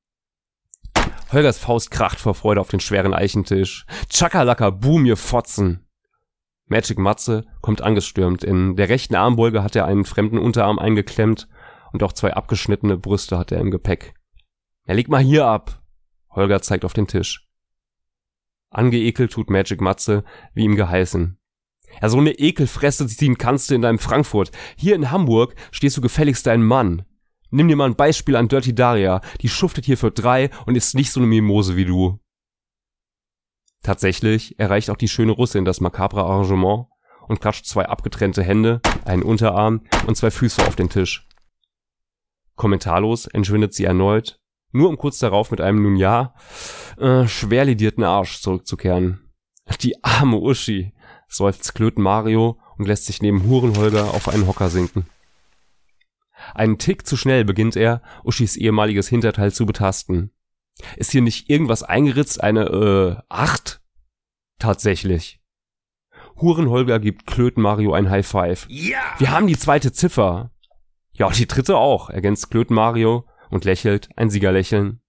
Holgers 1.33 1.59
Faust 1.59 1.91
kracht 1.91 2.21
vor 2.21 2.35
Freude 2.35 2.61
auf 2.61 2.69
den 2.69 2.81
schweren 2.81 3.15
Eichentisch. 3.15 3.87
Chakalaka, 4.09 4.71
boom, 4.71 5.07
ihr 5.07 5.17
Fotzen! 5.17 5.85
Magic 6.67 6.99
Matze 6.99 7.45
kommt 7.61 7.83
angestürmt. 7.83 8.45
In 8.45 8.77
der 8.77 8.89
rechten 8.89 9.15
Armbeuge 9.15 9.63
hat 9.63 9.77
er 9.77 9.85
einen 9.87 10.05
fremden 10.05 10.39
Unterarm 10.39 10.79
eingeklemmt 10.79 11.49
und 11.93 12.03
auch 12.03 12.13
zwei 12.13 12.35
abgeschnittene 12.35 12.97
Brüste 12.97 13.39
hat 13.39 13.53
er 13.53 13.61
im 13.61 13.71
Gepäck. 13.71 14.15
Er 14.85 14.95
legt 14.95 15.11
mal 15.11 15.23
hier 15.23 15.47
ab. 15.47 15.83
Holger 16.31 16.63
zeigt 16.63 16.85
auf 16.85 16.93
den 16.93 17.07
Tisch. 17.07 17.44
Angeekelt 18.75 19.33
tut 19.33 19.51
Magic 19.51 19.81
Matze, 19.81 20.25
wie 20.53 20.65
ihm 20.65 20.77
geheißen. 20.77 21.39
Ja, 22.03 22.09
so 22.09 22.19
eine 22.19 22.33
Ekelfresse 22.33 23.07
ziehen 23.07 23.39
kannst 23.39 23.71
du 23.71 23.75
in 23.75 23.83
deinem 23.83 23.99
Frankfurt. 23.99 24.51
Hier 24.77 24.97
in 24.97 25.11
Hamburg 25.11 25.55
stehst 25.71 25.97
du 25.97 26.01
gefälligst 26.01 26.47
dein 26.47 26.63
Mann. 26.63 27.05
Nimm 27.51 27.69
dir 27.69 27.77
mal 27.77 27.89
ein 27.89 27.97
Beispiel 27.97 28.35
an 28.35 28.49
Dirty 28.49 28.75
Daria. 28.75 29.21
Die 29.41 29.49
schuftet 29.49 29.85
hier 29.85 29.97
für 29.97 30.11
drei 30.11 30.51
und 30.67 30.75
ist 30.75 30.95
nicht 30.95 31.13
so 31.13 31.21
eine 31.21 31.29
Mimose 31.29 31.77
wie 31.77 31.85
du. 31.85 32.19
Tatsächlich 33.83 34.59
erreicht 34.59 34.91
auch 34.91 34.97
die 34.97 35.09
schöne 35.09 35.33
Russin 35.33 35.65
das 35.65 35.81
makabre 35.81 36.25
Arrangement 36.25 36.87
und 37.29 37.41
klatscht 37.41 37.67
zwei 37.67 37.87
abgetrennte 37.87 38.43
Hände, 38.43 38.81
einen 39.05 39.23
Unterarm 39.23 39.83
und 40.07 40.17
zwei 40.17 40.31
Füße 40.31 40.67
auf 40.67 40.75
den 40.75 40.89
Tisch. 40.89 41.29
Kommentarlos 42.57 43.27
entschwindet 43.27 43.75
sie 43.75 43.85
erneut, 43.85 44.41
nur 44.75 44.89
um 44.89 44.99
kurz 44.99 45.19
darauf 45.19 45.51
mit 45.51 45.61
einem 45.61 45.83
nun 45.83 45.97
ja 45.97 46.35
äh, 46.99 47.27
schwer 47.27 47.65
lidierten 47.65 48.05
Arsch 48.05 48.41
zurückzukehren. 48.41 49.21
Die 49.81 50.03
arme 50.05 50.37
Uschi, 50.37 50.93
seufzt 51.29 51.75
Klöten 51.75 52.03
Mario 52.03 52.59
und 52.77 52.87
lässt 52.87 53.07
sich 53.07 53.23
neben 53.23 53.45
Hurenholger 53.45 54.13
auf 54.13 54.29
einen 54.29 54.47
Hocker 54.47 54.69
sinken. 54.69 55.07
Einen 56.55 56.79
Tick 56.79 57.07
zu 57.07 57.17
schnell 57.17 57.45
beginnt 57.45 57.77
er, 57.77 58.03
Uschis 58.25 58.57
ehemaliges 58.57 59.09
Hinterteil 59.09 59.53
zu 59.53 59.65
betasten. 59.65 60.33
Ist 60.97 61.13
hier 61.13 61.23
nicht 61.23 61.49
irgendwas 61.49 61.83
eingeritzt, 61.83 62.43
eine, 62.43 62.65
äh, 62.67 63.17
acht? 63.29 63.81
Tatsächlich. 64.59 65.41
Hurenholger 66.37 66.99
gibt 66.99 67.27
Klöten 67.27 67.63
Mario 67.63 67.93
ein 67.93 68.11
High 68.11 68.27
Five. 68.27 68.67
Ja! 68.69 68.99
Wir 69.19 69.31
haben 69.31 69.47
die 69.47 69.57
zweite 69.57 69.93
Ziffer. 69.93 70.51
Ja, 71.13 71.31
die 71.31 71.47
dritte 71.47 71.77
auch, 71.77 72.11
ergänzt 72.11 72.51
Klöten 72.51 72.75
Mario 72.75 73.25
und 73.51 73.65
lächelt, 73.65 74.09
ein 74.17 74.31
Siegerlächeln. 74.31 75.01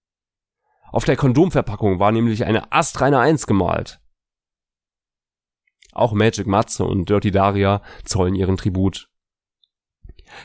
Auf 0.92 1.04
der 1.04 1.16
Kondomverpackung 1.16 1.98
war 1.98 2.12
nämlich 2.12 2.44
eine 2.44 2.72
astreine 2.72 3.18
Eins 3.18 3.46
gemalt. 3.46 4.00
Auch 5.92 6.12
Magic 6.12 6.46
Matze 6.46 6.84
und 6.84 7.08
Dirty 7.08 7.30
Daria 7.30 7.82
zollen 8.04 8.34
ihren 8.34 8.56
Tribut. 8.56 9.08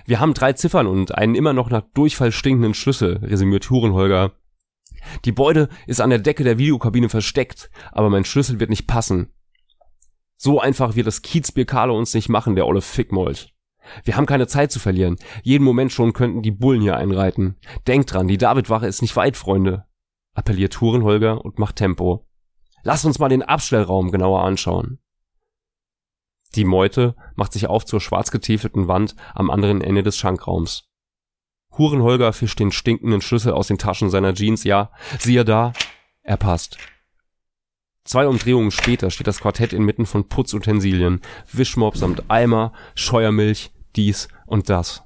Wir 0.05 0.19
haben 0.19 0.33
drei 0.33 0.53
Ziffern 0.53 0.87
und 0.87 1.15
einen 1.17 1.35
immer 1.35 1.53
noch 1.53 1.69
nach 1.69 1.83
Durchfall 1.93 2.31
stinkenden 2.31 2.73
Schlüssel, 2.73 3.17
resümiert 3.17 3.69
Hurenholger. 3.69 4.33
Die 5.25 5.31
Beute 5.31 5.69
ist 5.87 6.01
an 6.01 6.09
der 6.09 6.19
Decke 6.19 6.43
der 6.43 6.57
Videokabine 6.57 7.09
versteckt, 7.09 7.69
aber 7.91 8.09
mein 8.09 8.25
Schlüssel 8.25 8.59
wird 8.59 8.69
nicht 8.69 8.87
passen. 8.87 9.33
So 10.37 10.59
einfach 10.59 10.95
wird 10.95 11.07
das 11.07 11.21
Kiezbier 11.21 11.65
Carlo 11.65 11.97
uns 11.97 12.13
nicht 12.13 12.29
machen, 12.29 12.55
der 12.55 12.65
olle 12.67 12.81
Fickmold. 12.81 13.50
Wir 14.03 14.15
haben 14.15 14.25
keine 14.25 14.47
Zeit 14.47 14.71
zu 14.71 14.79
verlieren. 14.79 15.17
Jeden 15.43 15.63
Moment 15.63 15.91
schon 15.91 16.13
könnten 16.13 16.41
die 16.41 16.51
Bullen 16.51 16.81
hier 16.81 16.97
einreiten. 16.97 17.55
Denkt 17.87 18.13
dran, 18.13 18.27
die 18.27 18.37
Davidwache 18.37 18.87
ist 18.87 19.01
nicht 19.01 19.15
weit, 19.15 19.37
Freunde. 19.37 19.85
Appelliert 20.33 20.79
Hurenholger 20.79 21.43
und 21.43 21.59
macht 21.59 21.75
Tempo. 21.75 22.25
Lass 22.83 23.05
uns 23.05 23.19
mal 23.19 23.29
den 23.29 23.43
Abstellraum 23.43 24.11
genauer 24.11 24.43
anschauen. 24.43 24.99
Die 26.55 26.65
Meute 26.65 27.15
macht 27.35 27.53
sich 27.53 27.67
auf 27.67 27.85
zur 27.85 28.01
schwarz 28.01 28.31
getäfelten 28.31 28.87
Wand 28.87 29.15
am 29.33 29.49
anderen 29.49 29.81
Ende 29.81 30.03
des 30.03 30.17
Schankraums. 30.17 30.89
Hurenholger 31.77 32.33
fischt 32.33 32.59
den 32.59 32.71
stinkenden 32.71 33.21
Schlüssel 33.21 33.53
aus 33.53 33.67
den 33.67 33.77
Taschen 33.77 34.09
seiner 34.09 34.33
Jeans, 34.33 34.65
ja, 34.65 34.91
siehe 35.19 35.45
da, 35.45 35.71
er 36.21 36.37
passt. 36.37 36.77
Zwei 38.03 38.27
Umdrehungen 38.27 38.71
später 38.71 39.11
steht 39.11 39.27
das 39.27 39.39
Quartett 39.39 39.73
inmitten 39.73 40.05
von 40.05 40.27
Putzutensilien, 40.27 41.21
Wischmopp 41.51 41.97
samt 41.97 42.29
Eimer, 42.29 42.73
Scheuermilch, 42.95 43.71
dies 43.95 44.27
und 44.47 44.69
das. 44.69 45.03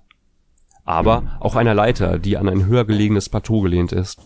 Aber 0.85 1.37
auch 1.39 1.55
einer 1.55 1.73
Leiter, 1.73 2.19
die 2.19 2.37
an 2.37 2.47
ein 2.47 2.65
höher 2.67 2.85
gelegenes 2.85 3.27
Plateau 3.29 3.61
gelehnt 3.61 3.91
ist. 3.91 4.21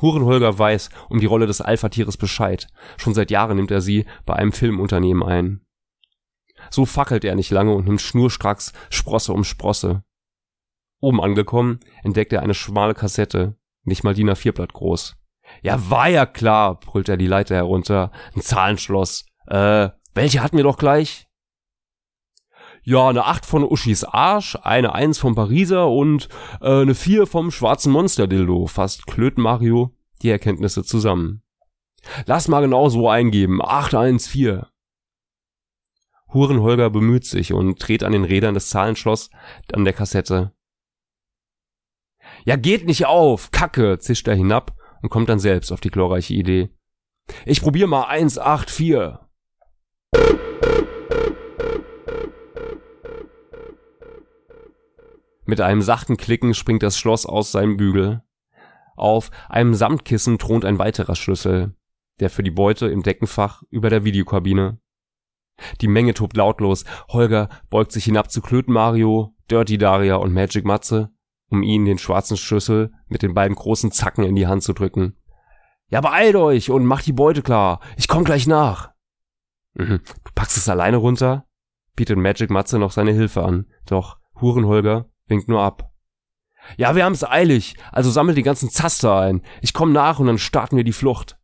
Hurenholger 0.00 0.58
weiß 0.58 0.90
um 1.08 1.20
die 1.20 1.26
Rolle 1.26 1.46
des 1.46 1.60
Alpha-Tieres 1.60 2.18
Bescheid. 2.18 2.68
Schon 2.98 3.14
seit 3.14 3.30
Jahren 3.30 3.56
nimmt 3.56 3.70
er 3.70 3.80
sie 3.80 4.04
bei 4.26 4.34
einem 4.34 4.52
Filmunternehmen 4.52 5.22
ein. 5.22 5.60
So 6.70 6.84
fackelt 6.84 7.24
er 7.24 7.34
nicht 7.34 7.50
lange 7.50 7.74
und 7.74 7.86
nimmt 7.86 8.00
schnurstracks 8.00 8.72
Sprosse 8.90 9.32
um 9.32 9.44
Sprosse. 9.44 10.04
Oben 11.00 11.20
angekommen, 11.20 11.80
entdeckt 12.02 12.32
er 12.32 12.42
eine 12.42 12.54
schmale 12.54 12.94
Kassette, 12.94 13.56
nicht 13.84 14.04
mal 14.04 14.14
DIN 14.14 14.30
A4-Blatt 14.30 14.72
groß. 14.72 15.16
Ja, 15.66 15.90
war 15.90 16.08
ja 16.08 16.26
klar, 16.26 16.78
brüllt 16.78 17.08
er 17.08 17.16
die 17.16 17.26
Leiter 17.26 17.56
herunter. 17.56 18.12
Ein 18.36 18.40
Zahlenschloss. 18.40 19.26
Äh, 19.48 19.88
welche 20.14 20.40
hatten 20.40 20.56
wir 20.56 20.62
doch 20.62 20.78
gleich? 20.78 21.26
Ja, 22.84 23.08
eine 23.08 23.24
8 23.24 23.44
von 23.44 23.64
Uschis 23.64 24.04
Arsch, 24.04 24.56
eine 24.62 24.94
1 24.94 25.18
vom 25.18 25.34
Pariser 25.34 25.88
und 25.88 26.28
äh, 26.60 26.82
eine 26.82 26.94
4 26.94 27.26
vom 27.26 27.50
schwarzen 27.50 27.90
Monster-Dildo, 27.90 28.68
fasst 28.68 29.08
Klöten 29.08 29.42
Mario 29.42 29.92
die 30.22 30.30
Erkenntnisse 30.30 30.84
zusammen. 30.84 31.42
Lass 32.26 32.46
mal 32.46 32.60
genau 32.60 32.88
so 32.88 33.08
eingeben, 33.08 33.60
814. 33.60 34.66
Huren 36.32 36.60
Holger 36.60 36.90
bemüht 36.90 37.24
sich 37.24 37.52
und 37.52 37.84
dreht 37.84 38.04
an 38.04 38.12
den 38.12 38.22
Rädern 38.22 38.54
des 38.54 38.68
Zahlenschloss 38.68 39.30
an 39.72 39.84
der 39.84 39.94
Kassette. 39.94 40.52
Ja, 42.44 42.54
geht 42.54 42.86
nicht 42.86 43.06
auf! 43.06 43.50
Kacke! 43.50 43.98
zischt 43.98 44.28
er 44.28 44.36
hinab 44.36 44.75
und 45.02 45.08
kommt 45.10 45.28
dann 45.28 45.38
selbst 45.38 45.72
auf 45.72 45.80
die 45.80 45.90
glorreiche 45.90 46.34
Idee. 46.34 46.70
Ich 47.44 47.60
probier 47.60 47.86
mal 47.86 48.04
184. 48.04 49.18
Mit 55.44 55.60
einem 55.60 55.80
sachten 55.80 56.16
Klicken 56.16 56.54
springt 56.54 56.82
das 56.82 56.98
Schloss 56.98 57.24
aus 57.24 57.52
seinem 57.52 57.76
Bügel. 57.76 58.22
Auf 58.96 59.30
einem 59.48 59.74
Samtkissen 59.74 60.38
thront 60.38 60.64
ein 60.64 60.78
weiterer 60.78 61.14
Schlüssel, 61.14 61.74
der 62.18 62.30
für 62.30 62.42
die 62.42 62.50
Beute 62.50 62.88
im 62.88 63.02
Deckenfach 63.02 63.62
über 63.70 63.90
der 63.90 64.04
Videokabine. 64.04 64.80
Die 65.80 65.88
Menge 65.88 66.14
tobt 66.14 66.36
lautlos. 66.36 66.84
Holger 67.08 67.48
beugt 67.70 67.92
sich 67.92 68.04
hinab 68.04 68.30
zu 68.30 68.40
Klöten 68.42 68.72
Mario, 68.72 69.34
Dirty 69.50 69.78
Daria 69.78 70.16
und 70.16 70.32
Magic 70.32 70.64
Matze, 70.64 71.10
um 71.50 71.62
ihnen 71.62 71.84
den 71.84 71.98
schwarzen 71.98 72.36
Schlüssel 72.36 72.92
mit 73.08 73.22
den 73.22 73.34
beiden 73.34 73.56
großen 73.56 73.92
Zacken 73.92 74.24
in 74.24 74.34
die 74.34 74.46
Hand 74.46 74.62
zu 74.62 74.72
drücken. 74.72 75.16
Ja, 75.88 76.00
beeilt 76.00 76.36
euch 76.36 76.70
und 76.70 76.84
macht 76.84 77.06
die 77.06 77.12
Beute 77.12 77.42
klar. 77.42 77.80
Ich 77.96 78.08
komm 78.08 78.24
gleich 78.24 78.46
nach. 78.46 78.90
Mhm. 79.74 80.00
Du 80.24 80.30
packst 80.34 80.56
es 80.56 80.68
alleine 80.68 80.96
runter? 80.96 81.46
bietet 81.94 82.18
Magic 82.18 82.50
Matze 82.50 82.78
noch 82.78 82.92
seine 82.92 83.12
Hilfe 83.12 83.42
an. 83.42 83.66
Doch 83.86 84.18
Hurenholger 84.40 85.06
winkt 85.26 85.48
nur 85.48 85.62
ab. 85.62 85.90
Ja, 86.76 86.94
wir 86.94 87.04
haben's 87.04 87.24
eilig, 87.24 87.76
also 87.92 88.10
sammelt 88.10 88.36
die 88.36 88.42
ganzen 88.42 88.70
Zaster 88.70 89.16
ein. 89.16 89.42
Ich 89.62 89.72
komm 89.72 89.92
nach 89.92 90.18
und 90.18 90.26
dann 90.26 90.38
starten 90.38 90.76
wir 90.76 90.84
die 90.84 90.92
Flucht. 90.92 91.38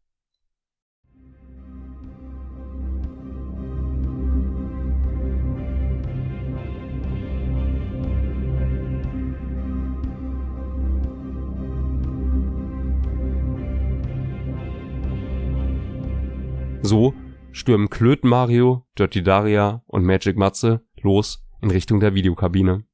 So 16.83 17.15
stürmen 17.53 17.91
Klöten 17.91 18.29
Mario, 18.29 18.85
Dirty 18.99 19.23
Daria 19.23 19.83
und 19.87 20.05
Magic 20.05 20.37
Matze 20.37 20.85
los 21.01 21.45
in 21.61 21.71
Richtung 21.71 22.01
der 22.01 22.15
Videokabine. 22.15 22.85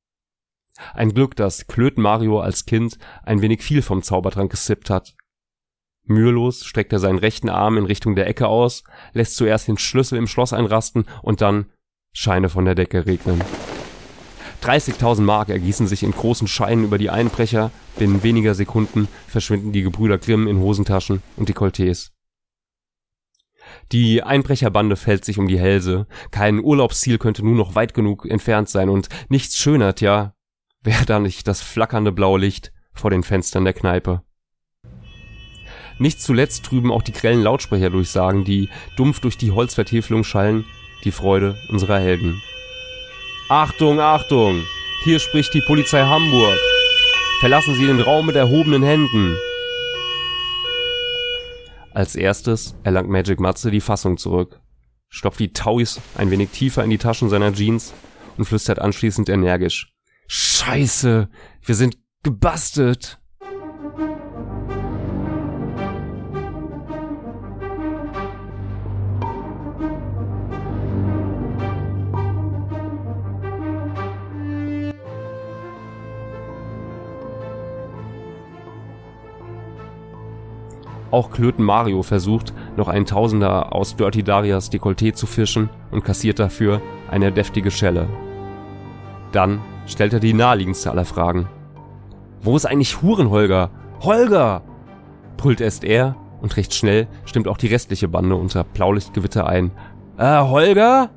Ein 0.93 1.15
Glück, 1.15 1.35
dass 1.37 1.67
Klöten 1.67 2.03
Mario 2.03 2.41
als 2.41 2.67
Kind 2.67 2.99
ein 3.23 3.41
wenig 3.41 3.63
viel 3.63 3.81
vom 3.81 4.03
Zaubertrank 4.03 4.51
gesippt 4.51 4.91
hat. 4.91 5.17
Mühelos 6.05 6.65
streckt 6.65 6.93
er 6.93 6.99
seinen 6.99 7.19
rechten 7.19 7.49
Arm 7.49 7.79
in 7.79 7.87
Richtung 7.87 8.15
der 8.15 8.27
Ecke 8.27 8.47
aus, 8.47 8.85
lässt 9.15 9.37
zuerst 9.37 9.69
den 9.69 9.79
Schlüssel 9.79 10.19
im 10.19 10.27
Schloss 10.27 10.53
einrasten 10.53 11.07
und 11.23 11.41
dann 11.41 11.67
Scheine 12.13 12.51
von 12.51 12.67
der 12.67 12.75
Decke 12.75 13.07
regnen. 13.07 13.43
30.000 14.63 15.23
Mark 15.23 15.49
ergießen 15.49 15.87
sich 15.87 16.03
in 16.03 16.13
großen 16.13 16.49
Scheinen 16.49 16.85
über 16.85 16.99
die 16.99 17.11
Einbrecher, 17.11 17.71
binnen 17.97 18.23
weniger 18.23 18.55
Sekunden 18.55 19.09
verschwinden 19.29 19.73
die 19.73 19.83
Gebrüder 19.83 20.19
Grimm 20.19 20.47
in 20.47 20.59
Hosentaschen 20.59 21.23
und 21.37 21.49
Dekolletés. 21.49 22.11
Die 23.93 24.23
Einbrecherbande 24.23 24.97
fällt 24.97 25.25
sich 25.25 25.39
um 25.39 25.49
die 25.49 25.59
Hälse, 25.59 26.07
kein 26.31 26.63
Urlaubsziel 26.63 27.19
könnte 27.19 27.45
nun 27.45 27.57
noch 27.57 27.75
weit 27.75 27.95
genug 27.95 28.27
entfernt 28.27 28.69
sein 28.69 28.89
und 28.89 29.09
nichts 29.29 29.57
schöner, 29.57 29.95
tja, 29.95 30.35
wäre 30.83 31.05
da 31.05 31.19
nicht 31.19 31.49
das 31.49 31.61
flackernde 31.61 32.13
blaue 32.13 32.39
Licht 32.39 32.73
vor 32.93 33.11
den 33.11 33.23
Fenstern 33.23 33.65
der 33.65 33.75
Kneipe. 33.75 34.23
Nicht 35.99 36.23
zuletzt 36.23 36.65
trüben 36.65 36.93
auch 36.93 37.03
die 37.03 37.13
grellen 37.13 37.43
Lautsprecherdurchsagen, 37.43 38.45
die 38.45 38.69
dumpf 38.97 39.21
durch 39.21 39.37
die 39.37 39.51
Holzvertäfelung 39.51 40.23
schallen, 40.23 40.65
die 41.05 41.11
Freude 41.11 41.57
unserer 41.71 41.99
Helden. 41.99 42.41
Achtung, 43.49 43.99
Achtung! 43.99 44.63
Hier 45.05 45.19
spricht 45.21 45.55
die 45.55 45.63
Polizei 45.63 46.03
Hamburg. 46.03 46.59
Verlassen 47.41 47.75
Sie 47.75 47.87
den 47.87 48.01
Raum 48.01 48.27
mit 48.27 48.37
erhobenen 48.37 48.83
Händen. 48.83 49.37
Als 51.93 52.15
erstes 52.15 52.77
erlangt 52.83 53.09
Magic 53.09 53.41
Matze 53.41 53.71
die 53.71 53.81
Fassung 53.81 54.19
zurück, 54.19 54.61
stopft 55.09 55.41
die 55.41 55.53
Tauis 55.53 56.01
ein 56.17 56.31
wenig 56.31 56.51
tiefer 56.51 56.85
in 56.85 56.91
die 56.91 56.99
Taschen 56.99 57.29
seiner 57.29 57.53
Jeans 57.53 57.95
und 58.37 58.45
flüstert 58.45 58.79
anschließend 58.79 59.29
energisch. 59.29 59.93
Scheiße, 60.27 61.29
wir 61.63 61.75
sind 61.75 61.99
gebastelt. 62.23 63.18
Auch 81.11 81.31
Klöten 81.31 81.65
Mario 81.65 82.03
versucht, 82.03 82.53
noch 82.77 82.89
einen 82.89 83.07
Tausender 83.07 83.75
aus 83.75 83.97
Dirty 83.97 84.23
Darias 84.23 84.71
Dekolleté 84.71 85.15
zu 85.15 85.27
fischen 85.27 85.71
und 85.91 86.05
kassiert 86.05 86.39
dafür 86.39 86.83
eine 87.11 87.33
deftige 87.33 87.71
Schelle. 87.71 88.09
Dann 89.33 89.61
stellt 89.87 90.13
er 90.13 90.21
die 90.21 90.35
naheliegendste 90.35 90.91
aller 90.91 91.07
Fragen. 91.07 91.49
Wo 92.43 92.57
ist 92.57 92.67
eigentlich 92.67 93.03
Hurenholger? 93.03 93.71
Holger! 94.01 94.63
brüllt 95.37 95.61
erst 95.61 95.85
er 95.85 96.17
und 96.41 96.57
recht 96.57 96.75
schnell 96.75 97.09
stimmt 97.25 97.49
auch 97.49 97.57
die 97.57 97.69
restliche 97.69 98.09
Bande 98.09 98.37
unter 98.37 98.65
Blaulichtgewitter 98.65 99.47
ein. 99.47 99.71
Äh, 100.19 100.41
Holger? 100.41 101.11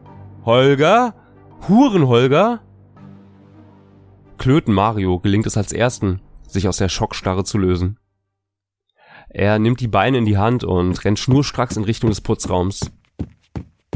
Holger? 0.45 1.13
Hurenholger? 1.67 2.61
Klöten 4.37 4.73
Mario 4.73 5.19
gelingt 5.19 5.45
es 5.45 5.57
als 5.57 5.73
ersten, 5.73 6.21
sich 6.47 6.67
aus 6.67 6.77
der 6.77 6.89
Schockstarre 6.89 7.43
zu 7.43 7.57
lösen. 7.57 7.97
Er 9.33 9.59
nimmt 9.59 9.79
die 9.79 9.87
Beine 9.87 10.17
in 10.17 10.25
die 10.25 10.37
Hand 10.37 10.65
und 10.65 11.05
rennt 11.05 11.17
schnurstracks 11.17 11.77
in 11.77 11.85
Richtung 11.85 12.09
des 12.09 12.19
Putzraums. 12.19 12.91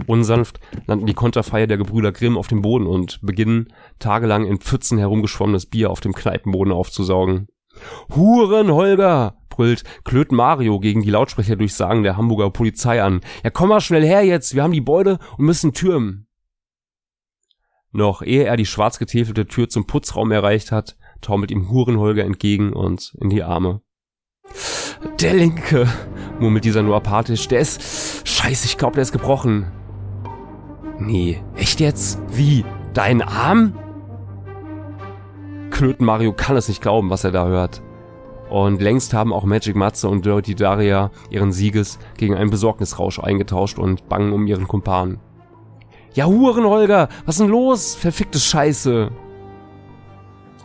Unsanft 0.07 0.59
landen 0.87 1.07
die 1.07 1.13
Konterfeier 1.13 1.67
der 1.67 1.77
Gebrüder 1.77 2.11
Grimm 2.11 2.37
auf 2.37 2.47
dem 2.47 2.61
Boden 2.61 2.87
und 2.87 3.19
beginnen, 3.21 3.73
tagelang 3.99 4.45
in 4.45 4.59
Pfützen 4.59 4.97
herumgeschwommenes 4.97 5.65
Bier 5.65 5.89
auf 5.89 5.99
dem 5.99 6.13
Kneipenboden 6.13 6.71
aufzusaugen. 6.71 7.47
Huren, 8.15 8.71
Holger! 8.71 9.37
brüllt 9.49 9.83
Klöt 10.03 10.31
Mario 10.31 10.79
gegen 10.79 11.01
die 11.01 11.09
Lautsprecherdurchsagen 11.09 12.03
der 12.03 12.17
Hamburger 12.17 12.49
Polizei 12.49 13.01
an. 13.01 13.21
Ja, 13.43 13.49
komm 13.49 13.69
mal 13.69 13.81
schnell 13.81 14.05
her 14.05 14.23
jetzt, 14.23 14.53
wir 14.53 14.63
haben 14.63 14.73
die 14.73 14.81
Beute 14.81 15.17
und 15.37 15.45
müssen 15.45 15.73
türmen. 15.73 16.27
Noch 17.91 18.21
ehe 18.21 18.43
er 18.43 18.57
die 18.57 18.65
schwarz 18.65 18.99
getäfelte 18.99 19.47
Tür 19.47 19.69
zum 19.69 19.87
Putzraum 19.87 20.31
erreicht 20.31 20.71
hat, 20.71 20.97
taumelt 21.21 21.51
ihm 21.51 21.69
Hurenholger 21.69 22.25
entgegen 22.25 22.73
und 22.73 23.15
in 23.19 23.29
die 23.29 23.43
Arme. 23.43 23.81
Der 25.19 25.33
Linke, 25.33 25.87
murmelt 26.39 26.65
dieser 26.65 26.83
nur 26.83 26.95
apathisch. 26.95 27.47
Der 27.47 27.59
ist. 27.59 28.27
Scheiße, 28.27 28.65
ich 28.65 28.77
glaube, 28.77 28.95
der 28.95 29.03
ist 29.03 29.11
gebrochen. 29.11 29.71
Nee, 30.99 31.41
echt 31.55 31.79
jetzt? 31.79 32.19
Wie? 32.29 32.65
Dein 32.93 33.21
Arm? 33.21 33.73
Klöten 35.71 36.05
Mario 36.05 36.31
kann 36.31 36.55
es 36.55 36.69
nicht 36.69 36.81
glauben, 36.81 37.09
was 37.09 37.23
er 37.23 37.31
da 37.31 37.47
hört. 37.47 37.81
Und 38.49 38.81
längst 38.81 39.13
haben 39.13 39.33
auch 39.33 39.43
Magic 39.43 39.75
Matze 39.75 40.07
und 40.07 40.25
Dirty 40.25 40.55
Daria 40.55 41.11
ihren 41.29 41.51
Sieges 41.51 41.97
gegen 42.17 42.35
einen 42.35 42.51
Besorgnisrausch 42.51 43.19
eingetauscht 43.19 43.79
und 43.79 44.07
bangen 44.07 44.31
um 44.31 44.47
ihren 44.47 44.67
Kumpan. 44.67 45.19
Ja, 46.13 46.25
Huren, 46.25 46.65
Holger, 46.65 47.09
was 47.25 47.35
ist 47.35 47.41
denn 47.41 47.49
los? 47.49 47.95
Verfickte 47.95 48.39
Scheiße. 48.39 49.11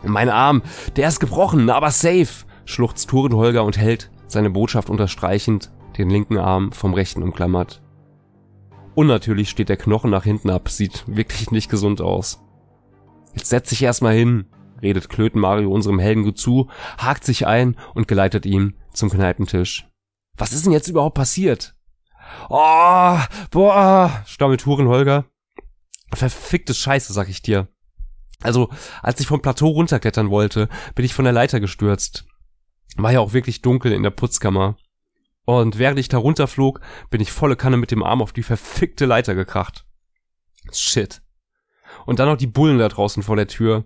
Mein 0.03 0.29
Arm, 0.29 0.61
der 0.95 1.09
ist 1.09 1.19
gebrochen, 1.19 1.69
aber 1.69 1.91
safe, 1.91 2.45
schluchzt 2.71 3.09
Turen 3.09 3.33
Holger 3.35 3.63
und 3.63 3.77
hält, 3.77 4.11
seine 4.27 4.49
Botschaft 4.49 4.89
unterstreichend, 4.89 5.71
den 5.97 6.09
linken 6.09 6.37
Arm 6.37 6.71
vom 6.71 6.93
rechten 6.93 7.23
umklammert. 7.23 7.81
Unnatürlich 8.95 9.49
steht 9.49 9.69
der 9.69 9.77
Knochen 9.77 10.09
nach 10.09 10.23
hinten 10.23 10.49
ab, 10.49 10.69
sieht 10.69 11.03
wirklich 11.07 11.51
nicht 11.51 11.69
gesund 11.69 12.01
aus. 12.01 12.41
Jetzt 13.33 13.49
setz 13.49 13.69
dich 13.69 13.83
erstmal 13.83 14.13
hin, 14.13 14.45
redet 14.81 15.09
Klöten 15.09 15.39
Mario 15.39 15.71
unserem 15.71 15.99
Helden 15.99 16.23
gut 16.23 16.37
zu, 16.37 16.69
hakt 16.97 17.23
sich 17.23 17.47
ein 17.47 17.77
und 17.93 18.07
geleitet 18.07 18.45
ihn 18.45 18.75
zum 18.93 19.09
Kneipentisch. 19.09 19.87
Was 20.37 20.53
ist 20.53 20.65
denn 20.65 20.73
jetzt 20.73 20.87
überhaupt 20.87 21.15
passiert? 21.15 21.75
Oh, 22.49 23.17
boah, 23.51 24.23
stammelt 24.25 24.65
Huren 24.65 24.87
Holger. 24.87 25.25
Verficktes 26.13 26.77
Scheiße, 26.77 27.13
sag 27.13 27.29
ich 27.29 27.41
dir. 27.41 27.67
Also, 28.41 28.69
als 29.01 29.19
ich 29.19 29.27
vom 29.27 29.41
Plateau 29.41 29.67
runterklettern 29.67 30.29
wollte, 30.29 30.67
bin 30.95 31.05
ich 31.05 31.13
von 31.13 31.25
der 31.25 31.33
Leiter 31.33 31.59
gestürzt. 31.59 32.25
War 32.97 33.11
ja 33.11 33.19
auch 33.19 33.33
wirklich 33.33 33.61
dunkel 33.61 33.91
in 33.91 34.03
der 34.03 34.09
Putzkammer. 34.09 34.77
Und 35.45 35.79
während 35.79 35.99
ich 35.99 36.07
da 36.07 36.17
runterflog, 36.17 36.81
bin 37.09 37.21
ich 37.21 37.31
volle 37.31 37.55
Kanne 37.55 37.77
mit 37.77 37.91
dem 37.91 38.03
Arm 38.03 38.21
auf 38.21 38.33
die 38.33 38.43
verfickte 38.43 39.05
Leiter 39.05 39.35
gekracht. 39.35 39.85
Shit. 40.71 41.21
Und 42.05 42.19
dann 42.19 42.27
noch 42.27 42.37
die 42.37 42.47
Bullen 42.47 42.77
da 42.77 42.87
draußen 42.87 43.23
vor 43.23 43.35
der 43.35 43.47
Tür. 43.47 43.85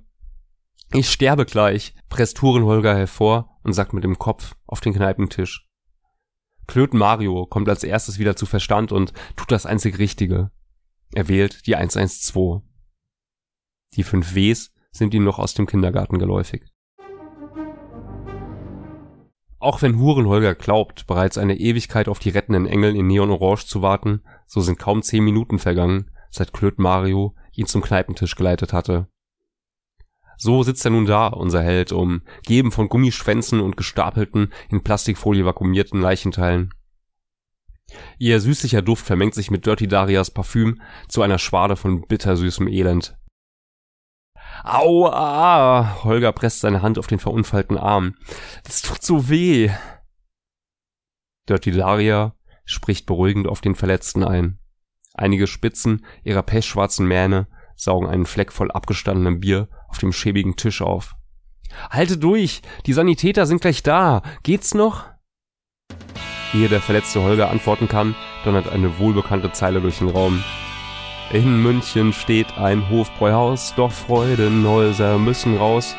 Ich 0.92 1.10
sterbe 1.10 1.46
gleich, 1.46 1.96
presst 2.10 2.42
Hurenholger 2.42 2.96
hervor 2.96 3.60
und 3.64 3.74
sackt 3.74 3.94
mit 3.94 4.04
dem 4.04 4.20
Kopf 4.20 4.56
auf 4.68 4.82
den 4.82 4.94
Kneipentisch. 4.94 5.68
Klöten 6.68 7.00
Mario 7.00 7.46
kommt 7.46 7.70
als 7.70 7.84
erstes 7.84 8.20
wieder 8.20 8.36
zu 8.36 8.46
Verstand 8.46 8.92
und 8.92 9.14
tut 9.36 9.52
das 9.52 9.66
einzig 9.66 9.98
Richtige. 10.00 10.52
Er 11.14 11.28
wählt 11.28 11.66
die 11.68 11.76
112. 11.76 12.62
Die 13.94 14.04
fünf 14.04 14.36
Ws 14.36 14.72
sind 14.92 15.14
ihm 15.14 15.24
noch 15.24 15.40
aus 15.40 15.54
dem 15.54 15.68
Kindergarten 15.68 16.20
geläufig. 16.20 16.66
Auch 19.66 19.82
wenn 19.82 19.98
Hurenholger 19.98 20.54
glaubt, 20.54 21.08
bereits 21.08 21.40
eine 21.40 21.58
Ewigkeit 21.58 22.08
auf 22.08 22.20
die 22.20 22.30
rettenden 22.30 22.68
Engel 22.68 22.96
in 22.96 23.08
Neon 23.08 23.32
Orange 23.32 23.66
zu 23.66 23.82
warten, 23.82 24.22
so 24.46 24.62
sind 24.62 24.78
kaum 24.78 25.02
zehn 25.02 25.24
Minuten 25.24 25.58
vergangen, 25.58 26.12
seit 26.30 26.54
Claude 26.54 26.80
Mario 26.80 27.34
ihn 27.52 27.66
zum 27.66 27.82
Kneipentisch 27.82 28.36
geleitet 28.36 28.74
hatte. 28.74 29.08
So 30.38 30.62
sitzt 30.62 30.86
er 30.86 30.92
nun 30.92 31.08
da, 31.08 31.30
unser 31.30 31.64
Held, 31.64 31.92
umgeben 31.92 32.72
von 32.72 32.90
Gummischwänzen 32.90 33.60
und 33.60 33.76
gestapelten, 33.76 34.54
in 34.70 34.84
Plastikfolie 34.84 35.46
vakuumierten 35.46 36.00
Leichenteilen. 36.00 36.72
Ihr 38.20 38.42
süßlicher 38.42 38.84
Duft 38.84 39.04
vermengt 39.04 39.34
sich 39.34 39.50
mit 39.50 39.66
Dirty 39.66 39.88
Darias 39.88 40.30
Parfüm 40.30 40.80
zu 41.08 41.24
einer 41.24 41.40
Schwade 41.40 41.76
von 41.76 42.02
bittersüßem 42.02 42.68
Elend. 42.68 43.18
Aua! 44.66 46.04
Holger 46.04 46.32
presst 46.32 46.62
seine 46.62 46.82
Hand 46.82 46.98
auf 46.98 47.06
den 47.06 47.20
verunfallten 47.20 47.78
Arm. 47.78 48.16
Das 48.64 48.82
tut 48.82 49.04
so 49.04 49.30
weh. 49.30 49.70
Dirty 51.48 51.72
Daria 51.72 52.34
spricht 52.66 53.06
beruhigend 53.06 53.48
auf 53.48 53.62
den 53.62 53.76
Verletzten 53.76 54.24
ein. 54.24 54.58
Einige 55.14 55.46
Spitzen 55.46 56.04
ihrer 56.24 56.42
pechschwarzen 56.42 57.08
Mähne 57.08 57.48
saugen 57.76 58.08
einen 58.08 58.26
Fleck 58.26 58.52
voll 58.52 58.72
abgestandenem 58.72 59.40
Bier 59.40 59.70
auf 59.88 60.00
dem 60.00 60.12
schäbigen 60.12 60.56
Tisch 60.56 60.82
auf. 60.82 61.16
Halte 61.92 62.18
durch! 62.18 62.64
Die 62.88 62.94
Sanitäter 62.94 63.46
sind 63.46 63.62
gleich 63.62 63.84
da! 63.84 64.24
Geht's 64.42 64.74
noch? 64.74 65.06
Ehe 66.54 66.70
der 66.70 66.82
verletzte 66.82 67.22
Holger 67.22 67.52
antworten 67.52 67.88
kann, 67.88 68.16
donnert 68.44 68.70
eine 68.70 68.98
wohlbekannte 68.98 69.52
Zeile 69.52 69.82
durch 69.82 70.00
den 70.00 70.10
Raum. 70.10 70.44
In 71.32 71.62
München 71.62 72.14
steht 72.14 72.58
ein 72.58 72.88
Hofbräuhaus, 72.90 73.74
doch 73.76 73.92
Freudenhäuser 73.92 75.18
müssen 75.18 75.58
raus. 75.58 75.96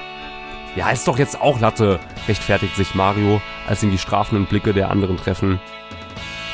Ja, 0.76 0.90
ist 0.90 1.08
doch 1.08 1.18
jetzt 1.18 1.40
auch 1.40 1.58
Latte, 1.58 1.98
rechtfertigt 2.28 2.76
sich 2.76 2.94
Mario, 2.94 3.40
als 3.66 3.82
ihn 3.82 3.90
die 3.90 3.98
strafenden 3.98 4.46
Blicke 4.46 4.72
der 4.72 4.90
anderen 4.90 5.16
treffen. 5.16 5.60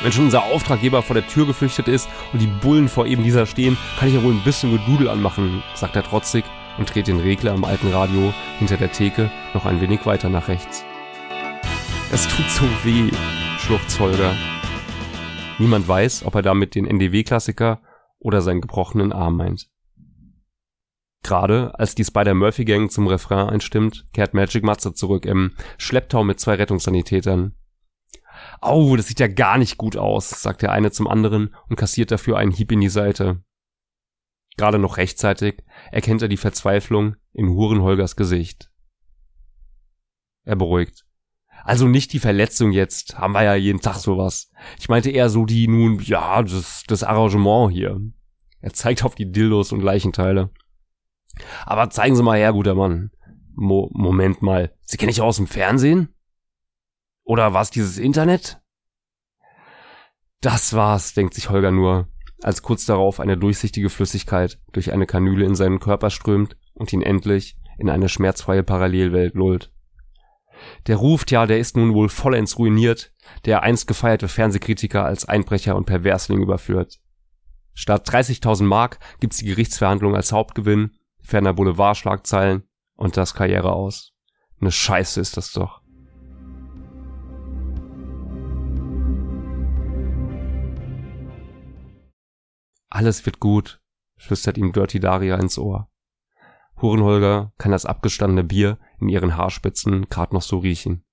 Wenn 0.01 0.11
schon 0.11 0.25
unser 0.25 0.43
Auftraggeber 0.43 1.01
vor 1.03 1.13
der 1.13 1.27
Tür 1.27 1.45
geflüchtet 1.45 1.87
ist 1.87 2.09
und 2.33 2.41
die 2.41 2.47
Bullen 2.47 2.89
vor 2.89 3.05
eben 3.05 3.23
dieser 3.23 3.45
stehen, 3.45 3.77
kann 3.99 4.09
ich 4.09 4.15
ja 4.15 4.23
wohl 4.23 4.33
ein 4.33 4.43
bisschen 4.43 4.71
Gedudel 4.71 5.07
anmachen, 5.07 5.61
sagt 5.75 5.95
er 5.95 6.03
trotzig 6.03 6.43
und 6.77 6.93
dreht 6.93 7.07
den 7.07 7.19
Regler 7.19 7.53
am 7.53 7.63
alten 7.63 7.91
Radio 7.91 8.33
hinter 8.57 8.77
der 8.77 8.91
Theke 8.91 9.29
noch 9.53 9.65
ein 9.65 9.81
wenig 9.81 10.05
weiter 10.05 10.29
nach 10.29 10.47
rechts. 10.47 10.83
Es 12.11 12.27
tut 12.27 12.49
so 12.49 12.65
weh, 12.83 13.11
schluchzt 13.59 13.99
Holger. 13.99 14.33
Niemand 15.59 15.87
weiß, 15.87 16.25
ob 16.25 16.35
er 16.35 16.41
damit 16.41 16.75
den 16.75 16.85
NDW-Klassiker 16.85 17.79
oder 18.23 18.41
seinen 18.41 18.61
gebrochenen 18.61 19.13
Arm 19.13 19.37
meint. 19.37 19.69
Gerade 21.23 21.77
als 21.79 21.95
die 21.95 22.03
Spider-Murphy-Gang 22.03 22.91
zum 22.91 23.07
Refrain 23.07 23.49
einstimmt, 23.49 24.05
kehrt 24.11 24.33
Magic 24.33 24.63
Matze 24.63 24.93
zurück 24.93 25.25
im 25.25 25.55
Schlepptau 25.77 26.23
mit 26.23 26.39
zwei 26.39 26.55
Rettungssanitätern. 26.55 27.55
Au, 28.59 28.95
das 28.97 29.07
sieht 29.07 29.19
ja 29.19 29.27
gar 29.27 29.57
nicht 29.57 29.77
gut 29.77 29.95
aus, 29.95 30.29
sagt 30.29 30.63
der 30.63 30.71
eine 30.71 30.91
zum 30.91 31.07
anderen 31.07 31.55
und 31.69 31.77
kassiert 31.77 32.11
dafür 32.11 32.37
einen 32.37 32.51
Hieb 32.51 32.71
in 32.71 32.81
die 32.81 32.89
Seite. 32.89 33.41
Gerade 34.57 34.79
noch 34.79 34.97
rechtzeitig 34.97 35.63
erkennt 35.91 36.21
er 36.21 36.27
die 36.27 36.37
Verzweiflung 36.37 37.15
in 37.31 37.49
Hurenholgers 37.49 38.15
Gesicht. 38.15 38.69
Er 40.43 40.55
beruhigt. 40.55 41.05
Also 41.63 41.87
nicht 41.87 42.11
die 42.11 42.19
Verletzung 42.19 42.71
jetzt, 42.71 43.17
haben 43.17 43.33
wir 43.33 43.43
ja 43.43 43.55
jeden 43.55 43.79
Tag 43.79 43.95
sowas. 43.95 44.51
Ich 44.79 44.89
meinte 44.89 45.09
eher 45.09 45.29
so 45.29 45.45
die 45.45 45.67
nun, 45.67 45.99
ja, 45.99 46.43
das, 46.43 46.83
das 46.87 47.03
Arrangement 47.03 47.71
hier. 47.71 48.01
Er 48.59 48.73
zeigt 48.73 49.03
auf 49.03 49.15
die 49.15 49.31
Dildos 49.31 49.71
und 49.71 49.81
Leichenteile. 49.81 50.49
Aber 51.65 51.89
zeigen 51.89 52.15
Sie 52.15 52.23
mal 52.23 52.37
her, 52.37 52.53
guter 52.53 52.75
Mann. 52.75 53.11
Mo 53.55 53.89
Moment 53.93 54.41
mal, 54.41 54.73
Sie 54.81 54.97
kennen 54.97 55.11
ich 55.11 55.21
aus 55.21 55.37
dem 55.37 55.47
Fernsehen? 55.47 56.09
Oder 57.23 57.53
was 57.53 57.71
dieses 57.71 57.97
Internet? 57.97 58.61
Das 60.41 60.73
war's, 60.73 61.13
denkt 61.13 61.33
sich 61.33 61.49
Holger 61.49 61.71
nur, 61.71 62.09
als 62.41 62.61
kurz 62.61 62.85
darauf 62.85 63.19
eine 63.19 63.37
durchsichtige 63.37 63.89
Flüssigkeit 63.89 64.59
durch 64.73 64.91
eine 64.91 65.05
Kanüle 65.05 65.45
in 65.45 65.55
seinen 65.55 65.79
Körper 65.79 66.09
strömt 66.09 66.57
und 66.73 66.91
ihn 66.91 67.01
endlich 67.01 67.57
in 67.77 67.89
eine 67.89 68.09
schmerzfreie 68.09 68.63
Parallelwelt 68.63 69.35
lullt. 69.35 69.72
Der 70.87 70.97
Ruf, 70.97 71.23
ja, 71.29 71.45
der 71.45 71.59
ist 71.59 71.77
nun 71.77 71.93
wohl 71.93 72.09
vollends 72.09 72.57
ruiniert, 72.57 73.11
der 73.45 73.63
einst 73.63 73.87
gefeierte 73.87 74.27
Fernsehkritiker 74.27 75.03
als 75.05 75.25
Einbrecher 75.25 75.75
und 75.75 75.85
Perversling 75.85 76.41
überführt. 76.41 76.99
Statt 77.73 78.07
30.000 78.07 78.63
Mark 78.63 78.99
gibt's 79.19 79.37
die 79.37 79.45
Gerichtsverhandlung 79.45 80.15
als 80.15 80.31
Hauptgewinn, 80.31 80.91
ferner 81.23 81.53
Boulevardschlagzeilen 81.53 82.63
und 82.95 83.17
das 83.17 83.33
Karriere 83.33 83.73
aus. 83.73 84.13
Ne 84.59 84.71
Scheiße 84.71 85.19
ist 85.19 85.37
das 85.37 85.51
doch. 85.51 85.81
Alles 92.89 93.25
wird 93.25 93.39
gut, 93.39 93.81
flüstert 94.17 94.57
ihm 94.57 94.71
Dirty 94.71 94.99
Daria 94.99 95.35
ins 95.37 95.57
Ohr. 95.57 95.89
Hurenholger 96.83 97.53
kann 97.57 97.71
das 97.71 97.85
abgestandene 97.85 98.43
Bier 98.43 98.77
in 98.99 99.09
ihren 99.09 99.37
Haarspitzen 99.37 100.09
grad 100.09 100.33
noch 100.33 100.43
so 100.43 100.59
riechen. 100.59 101.03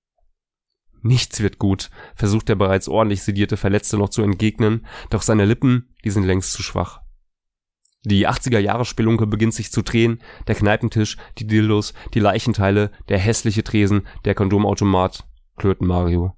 Nichts 1.01 1.39
wird 1.39 1.57
gut, 1.57 1.89
versucht 2.13 2.49
der 2.49 2.55
bereits 2.55 2.87
ordentlich 2.87 3.23
sedierte 3.23 3.57
Verletzte 3.57 3.97
noch 3.97 4.09
zu 4.09 4.21
entgegnen, 4.21 4.85
doch 5.09 5.23
seine 5.23 5.45
Lippen, 5.45 5.95
die 6.03 6.11
sind 6.11 6.25
längst 6.25 6.53
zu 6.53 6.61
schwach. 6.61 7.01
Die 8.03 8.27
80er 8.27 8.59
Jahre 8.59 8.85
Spelunke 8.85 9.25
beginnt 9.25 9.53
sich 9.53 9.71
zu 9.71 9.81
drehen, 9.81 10.21
der 10.47 10.55
Kneipentisch, 10.55 11.17
die 11.37 11.47
Dildos, 11.47 11.93
die 12.13 12.19
Leichenteile, 12.19 12.91
der 13.09 13.17
hässliche 13.17 13.63
Tresen, 13.63 14.05
der 14.25 14.35
Kondomautomat, 14.35 15.25
klirrten 15.55 15.87
Mario. 15.87 16.35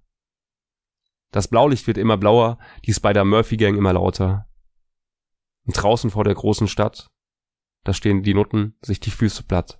Das 1.31 1.47
Blaulicht 1.47 1.87
wird 1.87 1.97
immer 1.97 2.17
blauer, 2.17 2.59
die 2.85 2.93
Spider-Murphy-Gang 2.93 3.75
immer 3.75 3.93
lauter. 3.93 4.45
Und 5.65 5.81
draußen 5.81 6.11
vor 6.11 6.23
der 6.23 6.35
großen 6.35 6.67
Stadt, 6.67 7.09
da 7.83 7.93
stehen 7.93 8.23
die 8.23 8.33
Nutten 8.33 8.75
sich 8.81 8.99
die 8.99 9.11
Füße 9.11 9.43
platt. 9.43 9.79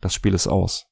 Das 0.00 0.14
Spiel 0.14 0.34
ist 0.34 0.48
aus. 0.48 0.86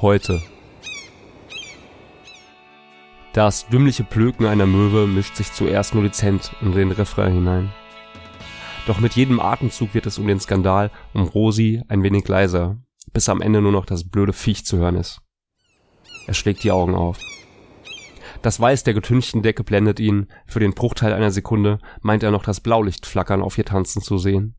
Heute 0.00 0.42
das 3.32 3.66
dümmliche 3.68 4.04
Plöken 4.04 4.46
einer 4.46 4.66
Möwe 4.66 5.06
mischt 5.06 5.36
sich 5.36 5.52
zuerst 5.52 5.94
nur 5.94 6.02
dezent 6.02 6.52
in 6.60 6.72
den 6.72 6.90
Refrain 6.90 7.32
hinein. 7.32 7.72
Doch 8.86 8.98
mit 8.98 9.14
jedem 9.14 9.40
Atemzug 9.40 9.94
wird 9.94 10.06
es 10.06 10.18
um 10.18 10.26
den 10.26 10.40
Skandal 10.40 10.90
um 11.14 11.22
Rosi 11.22 11.82
ein 11.88 12.02
wenig 12.02 12.26
leiser, 12.28 12.78
bis 13.12 13.28
am 13.28 13.40
Ende 13.40 13.62
nur 13.62 13.72
noch 13.72 13.86
das 13.86 14.08
blöde 14.08 14.32
Viech 14.32 14.66
zu 14.66 14.78
hören 14.78 14.96
ist. 14.96 15.20
Er 16.26 16.34
schlägt 16.34 16.62
die 16.64 16.72
Augen 16.72 16.94
auf. 16.94 17.18
Das 18.42 18.58
Weiß 18.58 18.82
der 18.82 18.94
getünchten 18.94 19.42
Decke 19.42 19.62
blendet 19.62 20.00
ihn, 20.00 20.26
für 20.46 20.60
den 20.60 20.74
Bruchteil 20.74 21.12
einer 21.12 21.30
Sekunde 21.30 21.78
meint 22.00 22.22
er 22.22 22.32
noch 22.32 22.42
das 22.42 22.60
Blaulicht 22.60 23.06
flackern 23.06 23.40
auf 23.40 23.56
ihr 23.56 23.64
Tanzen 23.64 24.02
zu 24.02 24.18
sehen. 24.18 24.56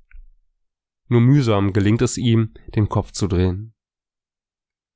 Nur 1.10 1.22
mühsam 1.22 1.74
gelingt 1.74 2.02
es 2.02 2.18
ihm, 2.18 2.54
den 2.76 2.88
Kopf 2.88 3.12
zu 3.12 3.28
drehen. 3.28 3.74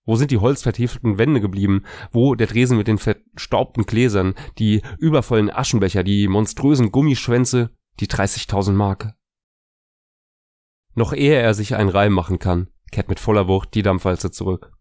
Wo 0.08 0.16
sind 0.16 0.32
die 0.32 0.38
holzvertäfelten 0.38 1.18
Wände 1.18 1.42
geblieben? 1.42 1.84
Wo 2.12 2.34
der 2.34 2.48
Dresen 2.48 2.78
mit 2.78 2.88
den 2.88 2.98
verstaubten 2.98 3.86
Gläsern, 3.86 4.36
die 4.58 4.82
übervollen 4.98 5.52
Aschenbecher, 5.52 6.02
die 6.04 6.30
monströsen 6.30 6.92
Gummischwänze, 6.94 7.76
die 8.00 8.08
30.000 8.08 8.72
Mark? 8.72 9.14
Noch 10.96 11.12
ehe 11.14 11.36
er 11.36 11.54
sich 11.54 11.76
einen 11.76 11.90
Reim 11.90 12.14
machen 12.14 12.40
kann, 12.40 12.70
kehrt 12.90 13.10
mit 13.10 13.20
voller 13.20 13.50
Wucht 13.50 13.74
die 13.76 13.84
Dampfwalze 13.84 14.32
zurück. 14.32 14.72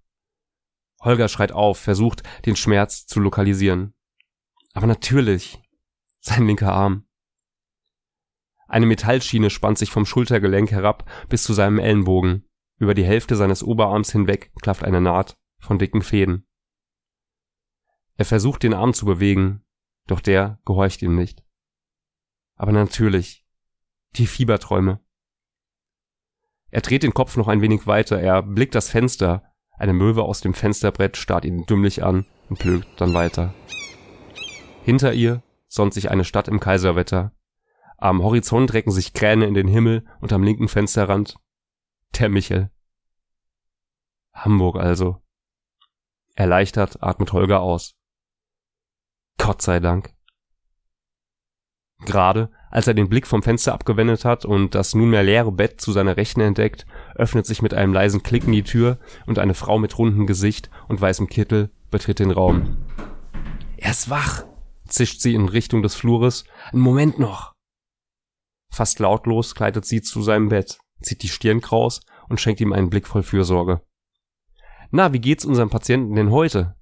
Holger 1.03 1.29
schreit 1.29 1.51
auf, 1.51 1.79
versucht, 1.79 2.23
den 2.47 2.55
Schmerz 2.55 3.07
zu 3.07 3.19
lokalisieren. 3.19 3.95
Aber 4.75 4.87
natürlich, 4.87 5.61
sein 6.21 6.47
linker 6.47 6.73
Arm. 6.73 7.05
Eine 8.69 8.87
Metallschiene 8.87 9.51
spannt 9.51 9.79
sich 9.79 9.91
vom 9.91 10.07
Schultergelenk 10.07 10.71
herab 10.71 11.11
bis 11.29 11.43
zu 11.43 11.53
seinem 11.53 11.81
Ellenbogen. 11.81 12.46
Über 12.79 12.95
die 12.95 13.05
Hälfte 13.05 13.37
seines 13.37 13.63
Oberarms 13.63 14.13
hinweg 14.13 14.53
klafft 14.61 14.85
eine 14.85 15.01
Naht 15.01 15.39
von 15.59 15.79
dicken 15.79 16.03
Fäden. 16.03 16.47
Er 18.17 18.25
versucht 18.25 18.63
den 18.63 18.75
Arm 18.75 18.93
zu 18.93 19.07
bewegen, 19.07 19.65
doch 20.07 20.21
der 20.21 20.59
gehorcht 20.65 21.03
ihm 21.03 21.17
nicht. 21.17 21.43
Aber 22.55 22.73
natürlich, 22.73 23.47
die 24.17 24.27
Fieberträume. 24.27 25.01
Er 26.71 26.81
dreht 26.81 27.03
den 27.03 27.15
Kopf 27.15 27.37
noch 27.37 27.49
ein 27.49 27.61
wenig 27.61 27.87
weiter, 27.87 28.21
er 28.21 28.43
blickt 28.43 28.75
das 28.75 28.91
Fenster, 28.91 29.53
Eine 29.79 29.93
Möwe 29.93 30.23
aus 30.23 30.41
dem 30.41 30.55
Fensterbrett 30.55 31.19
starrt 31.19 31.45
ihn 31.45 31.67
dümmlich 31.67 32.03
an 32.03 32.25
und 32.49 32.59
blökt 32.59 32.89
dann 32.99 33.13
weiter. 33.13 33.53
Hinter 34.83 35.13
ihr 35.13 35.43
sonnt 35.69 35.93
sich 35.93 36.11
eine 36.11 36.25
Stadt 36.25 36.49
im 36.49 36.61
Kaiserwetter. 36.61 37.33
Am 37.99 38.23
Horizont 38.23 38.73
recken 38.73 38.91
sich 38.91 39.13
Kräne 39.13 39.47
in 39.47 39.53
den 39.53 39.69
Himmel 39.69 40.07
und 40.23 40.33
am 40.33 40.43
linken 40.43 40.69
Fensterrand 40.69 41.37
der 42.15 42.29
Michel. 42.29 42.71
Hamburg 44.33 44.77
also. 44.77 45.23
Erleichtert 46.35 47.03
atmet 47.03 47.33
Holger 47.33 47.61
aus. 47.61 47.95
Gott 49.39 49.63
sei 49.63 49.81
Dank. 49.81 50.15
Gerade 52.01 52.51
als 52.71 52.87
er 52.87 52.93
den 52.95 53.09
Blick 53.09 53.27
vom 53.27 53.43
Fenster 53.43 53.73
abgewendet 53.73 54.27
hat 54.27 54.45
und 54.45 54.75
das 54.75 54.95
nunmehr 54.95 55.23
leere 55.23 55.51
Bett 55.51 55.81
zu 55.81 55.93
seiner 55.93 56.19
Rechten 56.19 56.43
entdeckt, 56.43 56.85
öffnet 57.15 57.47
sich 57.47 57.63
mit 57.63 57.73
einem 57.73 57.95
leisen 57.95 58.23
Klicken 58.23 58.53
die 58.53 58.65
Tür 58.65 58.99
und 59.25 59.39
eine 59.39 59.55
Frau 59.55 59.79
mit 59.79 59.97
rundem 59.97 60.27
Gesicht 60.27 60.69
und 60.87 61.01
weißem 61.01 61.29
Kittel 61.29 61.71
betritt 61.91 62.19
den 62.19 62.31
Raum. 62.31 62.77
Er 63.79 63.93
ist 63.93 64.11
wach, 64.11 64.45
zischt 64.87 65.21
sie 65.21 65.35
in 65.35 65.49
Richtung 65.49 65.83
des 65.83 65.95
Flures. 65.95 66.45
Einen 66.71 66.83
Moment 66.83 67.19
noch. 67.19 67.55
Fast 68.71 68.99
lautlos 68.99 69.55
gleitet 69.55 69.87
sie 69.87 70.03
zu 70.03 70.21
seinem 70.21 70.51
Bett, 70.51 70.79
zieht 71.01 71.23
die 71.23 71.29
Stirn 71.29 71.61
kraus 71.61 72.01
und 72.29 72.41
schenkt 72.41 72.61
ihm 72.61 72.73
einen 72.73 72.91
Blick 72.91 73.07
voll 73.07 73.23
Fürsorge. 73.23 73.83
Na, 74.91 75.13
wie 75.13 75.21
geht's 75.21 75.45
unserem 75.45 75.71
Patienten 75.71 76.15
denn 76.15 76.31
heute? 76.31 76.77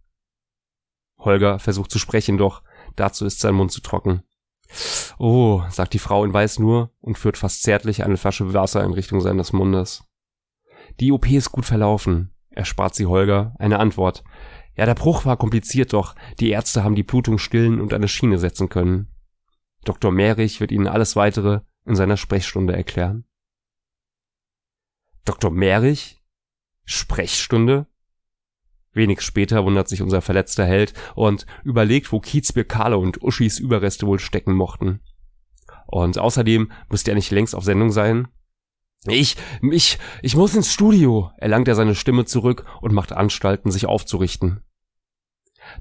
Holger 1.18 1.58
versucht 1.58 1.90
zu 1.90 1.98
sprechen, 1.98 2.38
doch 2.38 2.62
dazu 2.96 3.24
ist 3.24 3.40
sein 3.40 3.54
Mund 3.54 3.72
zu 3.72 3.80
trocken. 3.80 4.22
Oh, 5.18 5.62
sagt 5.70 5.94
die 5.94 5.98
Frau 5.98 6.24
in 6.24 6.32
Weiß 6.32 6.58
nur 6.58 6.92
und 7.00 7.18
führt 7.18 7.38
fast 7.38 7.62
zärtlich 7.62 8.04
eine 8.04 8.16
Flasche 8.16 8.52
Wasser 8.52 8.84
in 8.84 8.92
Richtung 8.92 9.20
seines 9.20 9.52
Mundes. 9.52 10.04
Die 11.00 11.12
OP 11.12 11.30
ist 11.30 11.52
gut 11.52 11.64
verlaufen, 11.64 12.34
erspart 12.50 12.94
sie 12.94 13.06
Holger 13.06 13.54
eine 13.58 13.78
Antwort. 13.78 14.24
Ja, 14.76 14.86
der 14.86 14.94
Bruch 14.94 15.24
war 15.24 15.36
kompliziert, 15.36 15.92
doch 15.92 16.14
die 16.40 16.50
Ärzte 16.50 16.82
haben 16.82 16.96
die 16.96 17.04
Blutung 17.04 17.38
stillen 17.38 17.80
und 17.80 17.94
eine 17.94 18.08
Schiene 18.08 18.38
setzen 18.38 18.68
können. 18.68 19.08
Dr. 19.84 20.10
Merich 20.10 20.60
wird 20.60 20.72
Ihnen 20.72 20.88
alles 20.88 21.14
weitere 21.14 21.60
in 21.84 21.94
seiner 21.94 22.16
Sprechstunde 22.16 22.74
erklären. 22.74 23.24
Dr. 25.24 25.50
Merich? 25.50 26.22
Sprechstunde? 26.84 27.86
Wenig 28.92 29.22
später 29.22 29.64
wundert 29.64 29.88
sich 29.88 30.02
unser 30.02 30.22
verletzter 30.22 30.64
Held 30.64 30.94
und 31.14 31.46
überlegt, 31.64 32.12
wo 32.12 32.20
Kiezbier 32.20 32.64
Karle 32.64 32.98
und 32.98 33.22
Uschis 33.22 33.58
Überreste 33.58 34.06
wohl 34.06 34.20
stecken 34.20 34.54
mochten. 34.54 35.00
Und 35.86 36.18
außerdem 36.18 36.70
müsste 36.88 37.10
er 37.10 37.14
nicht 37.16 37.30
längst 37.30 37.54
auf 37.54 37.64
Sendung 37.64 37.90
sein. 37.90 38.28
Ich, 39.06 39.36
ich, 39.70 39.98
ich 40.22 40.36
muss 40.36 40.54
ins 40.54 40.72
Studio, 40.72 41.30
erlangt 41.36 41.68
er 41.68 41.74
seine 41.74 41.94
Stimme 41.94 42.24
zurück 42.24 42.64
und 42.80 42.94
macht 42.94 43.12
Anstalten, 43.12 43.70
sich 43.70 43.86
aufzurichten. 43.86 44.62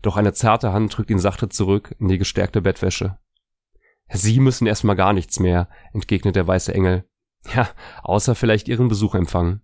Doch 0.02 0.18
eine 0.18 0.34
zarte 0.34 0.74
Hand 0.74 0.98
drückt 0.98 1.10
ihn 1.10 1.20
sachte 1.20 1.50
zurück 1.50 1.96
in 2.00 2.08
die 2.08 2.18
gestärkte 2.18 2.62
Bettwäsche. 2.62 3.18
Sie 4.10 4.40
müssen 4.40 4.68
erstmal 4.68 4.96
gar 4.96 5.14
nichts 5.14 5.40
mehr, 5.40 5.70
entgegnet 5.94 6.36
der 6.36 6.48
weiße 6.48 6.74
Engel. 6.74 7.06
Ja, 7.54 7.70
außer 8.04 8.36
vielleicht 8.36 8.68
Ihren 8.68 8.88
Besuch 8.88 9.16
empfangen. 9.16 9.62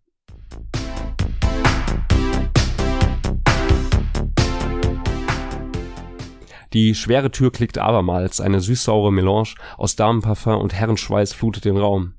Die 6.74 6.94
schwere 6.94 7.32
Tür 7.32 7.52
klickt 7.52 7.80
abermals, 7.80 8.42
eine 8.42 8.60
süßsaure 8.60 9.12
Melange 9.12 9.56
aus 9.78 9.96
Damenparfum 9.96 10.58
und 10.58 10.74
Herrenschweiß 10.74 11.34
flutet 11.34 11.66
den 11.66 11.78
Raum. 11.78 12.14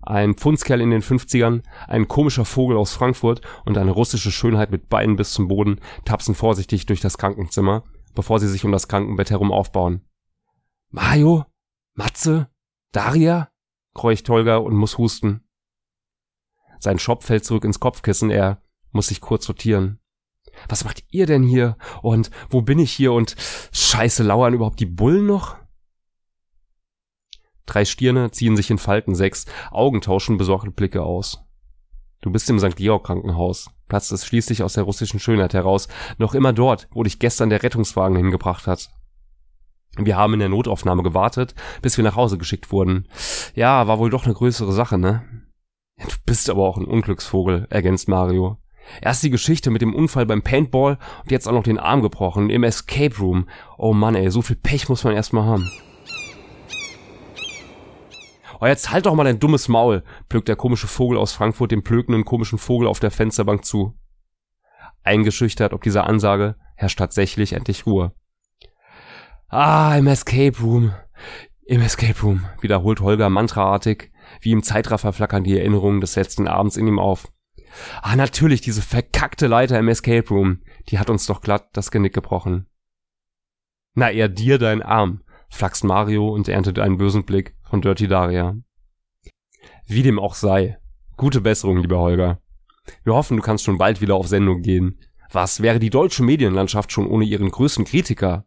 Ein 0.00 0.34
Pfundskerl 0.34 0.80
in 0.80 0.90
den 0.90 1.02
50ern, 1.02 1.62
ein 1.88 2.06
komischer 2.06 2.44
Vogel 2.44 2.76
aus 2.76 2.92
Frankfurt 2.92 3.40
und 3.64 3.78
eine 3.78 3.90
russische 3.90 4.30
Schönheit 4.30 4.70
mit 4.70 4.88
Beinen 4.90 5.16
bis 5.16 5.32
zum 5.32 5.48
Boden 5.48 5.80
tapsen 6.04 6.34
vorsichtig 6.34 6.86
durch 6.86 7.00
das 7.00 7.18
Krankenzimmer, 7.18 7.84
bevor 8.14 8.38
sie 8.38 8.48
sich 8.48 8.64
um 8.64 8.70
das 8.70 8.86
Krankenbett 8.86 9.30
herum 9.30 9.50
aufbauen. 9.50 10.02
Mario? 10.90 11.46
Matze? 11.94 12.48
Daria? 12.92 13.48
Kreucht 13.94 14.28
Holger 14.28 14.62
und 14.62 14.74
muss 14.74 14.98
husten. 14.98 15.44
Sein 16.78 16.98
Schopf 16.98 17.26
fällt 17.26 17.44
zurück 17.44 17.64
ins 17.64 17.80
Kopfkissen, 17.80 18.30
er 18.30 18.60
muss 18.92 19.08
sich 19.08 19.20
kurz 19.20 19.44
sortieren 19.46 20.00
was 20.68 20.84
macht 20.84 21.04
ihr 21.10 21.26
denn 21.26 21.42
hier? 21.42 21.76
Und 22.02 22.30
wo 22.50 22.62
bin 22.62 22.78
ich 22.78 22.92
hier? 22.92 23.12
Und 23.12 23.36
scheiße, 23.72 24.22
lauern 24.22 24.54
überhaupt 24.54 24.80
die 24.80 24.86
Bullen 24.86 25.26
noch? 25.26 25.56
Drei 27.66 27.84
Stirne 27.84 28.30
ziehen 28.30 28.56
sich 28.56 28.70
in 28.70 28.78
Falten, 28.78 29.14
sechs 29.14 29.46
Augen 29.70 30.00
tauschen 30.00 30.36
besorgte 30.36 30.70
Blicke 30.70 31.02
aus. 31.02 31.42
Du 32.20 32.30
bist 32.30 32.48
im 32.50 32.58
St. 32.58 32.76
Georg 32.76 33.06
Krankenhaus, 33.06 33.70
platzt 33.88 34.12
es 34.12 34.26
schließlich 34.26 34.62
aus 34.62 34.74
der 34.74 34.84
russischen 34.84 35.20
Schönheit 35.20 35.54
heraus, 35.54 35.88
noch 36.18 36.34
immer 36.34 36.52
dort, 36.52 36.88
wo 36.92 37.02
dich 37.02 37.18
gestern 37.18 37.50
der 37.50 37.62
Rettungswagen 37.62 38.16
hingebracht 38.16 38.66
hat. 38.66 38.90
Wir 39.96 40.16
haben 40.16 40.34
in 40.34 40.40
der 40.40 40.48
Notaufnahme 40.48 41.02
gewartet, 41.02 41.54
bis 41.82 41.96
wir 41.96 42.04
nach 42.04 42.16
Hause 42.16 42.38
geschickt 42.38 42.72
wurden. 42.72 43.06
Ja, 43.54 43.86
war 43.86 43.98
wohl 43.98 44.10
doch 44.10 44.24
eine 44.24 44.34
größere 44.34 44.72
Sache, 44.72 44.98
ne? 44.98 45.22
Du 45.98 46.16
bist 46.26 46.50
aber 46.50 46.62
auch 46.62 46.76
ein 46.76 46.86
Unglücksvogel, 46.86 47.66
ergänzt 47.70 48.08
Mario. 48.08 48.58
Erst 49.00 49.22
die 49.22 49.30
Geschichte 49.30 49.70
mit 49.70 49.82
dem 49.82 49.94
Unfall 49.94 50.26
beim 50.26 50.42
Paintball 50.42 50.98
und 51.22 51.30
jetzt 51.30 51.46
auch 51.46 51.52
noch 51.52 51.62
den 51.62 51.78
Arm 51.78 52.02
gebrochen 52.02 52.50
im 52.50 52.64
Escape 52.64 53.16
Room. 53.18 53.48
Oh 53.78 53.92
Mann, 53.92 54.14
ey, 54.14 54.30
so 54.30 54.42
viel 54.42 54.56
Pech 54.56 54.88
muss 54.88 55.04
man 55.04 55.14
erstmal 55.14 55.44
haben. 55.44 55.70
Oh, 58.60 58.66
jetzt 58.66 58.90
halt 58.90 59.06
doch 59.06 59.14
mal 59.14 59.24
dein 59.24 59.40
dummes 59.40 59.68
Maul, 59.68 60.04
plögt 60.28 60.48
der 60.48 60.56
komische 60.56 60.86
Vogel 60.86 61.18
aus 61.18 61.32
Frankfurt 61.32 61.70
dem 61.70 61.82
plögenden 61.82 62.24
komischen 62.24 62.58
Vogel 62.58 62.88
auf 62.88 63.00
der 63.00 63.10
Fensterbank 63.10 63.64
zu. 63.64 63.94
Eingeschüchtert 65.02 65.72
ob 65.72 65.82
dieser 65.82 66.06
Ansage 66.06 66.56
herrscht 66.76 66.98
tatsächlich 66.98 67.52
endlich 67.52 67.86
Ruhe. 67.86 68.12
Ah, 69.56 69.96
im 69.96 70.08
Escape 70.08 70.58
Room. 70.60 70.92
Im 71.64 71.80
Escape 71.80 72.20
Room, 72.22 72.44
wiederholt 72.60 73.00
Holger 73.00 73.30
mantraartig, 73.30 74.10
wie 74.40 74.50
im 74.50 74.64
Zeitraffer 74.64 75.12
flackern 75.12 75.44
die 75.44 75.56
Erinnerungen 75.56 76.00
des 76.00 76.16
letzten 76.16 76.48
Abends 76.48 76.76
in 76.76 76.88
ihm 76.88 76.98
auf. 76.98 77.28
Ah, 78.02 78.16
natürlich, 78.16 78.62
diese 78.62 78.82
verkackte 78.82 79.46
Leiter 79.46 79.78
im 79.78 79.86
Escape 79.86 80.28
Room. 80.28 80.62
Die 80.88 80.98
hat 80.98 81.08
uns 81.08 81.26
doch 81.26 81.40
glatt 81.40 81.68
das 81.72 81.92
Genick 81.92 82.12
gebrochen. 82.12 82.66
Na, 83.94 84.10
eher 84.10 84.28
dir 84.28 84.58
dein 84.58 84.82
Arm, 84.82 85.22
flaxt 85.50 85.84
Mario 85.84 86.30
und 86.30 86.48
erntet 86.48 86.80
einen 86.80 86.98
bösen 86.98 87.24
Blick 87.24 87.54
von 87.62 87.80
Dirty 87.80 88.08
Daria. 88.08 88.56
Wie 89.86 90.02
dem 90.02 90.18
auch 90.18 90.34
sei. 90.34 90.78
Gute 91.16 91.40
Besserung, 91.40 91.78
lieber 91.78 92.00
Holger. 92.00 92.40
Wir 93.04 93.14
hoffen, 93.14 93.36
du 93.36 93.42
kannst 93.44 93.62
schon 93.62 93.78
bald 93.78 94.00
wieder 94.00 94.16
auf 94.16 94.26
Sendung 94.26 94.62
gehen. 94.62 94.98
Was 95.30 95.62
wäre 95.62 95.78
die 95.78 95.90
deutsche 95.90 96.24
Medienlandschaft 96.24 96.90
schon 96.90 97.06
ohne 97.06 97.24
ihren 97.24 97.52
größten 97.52 97.84
Kritiker? 97.84 98.46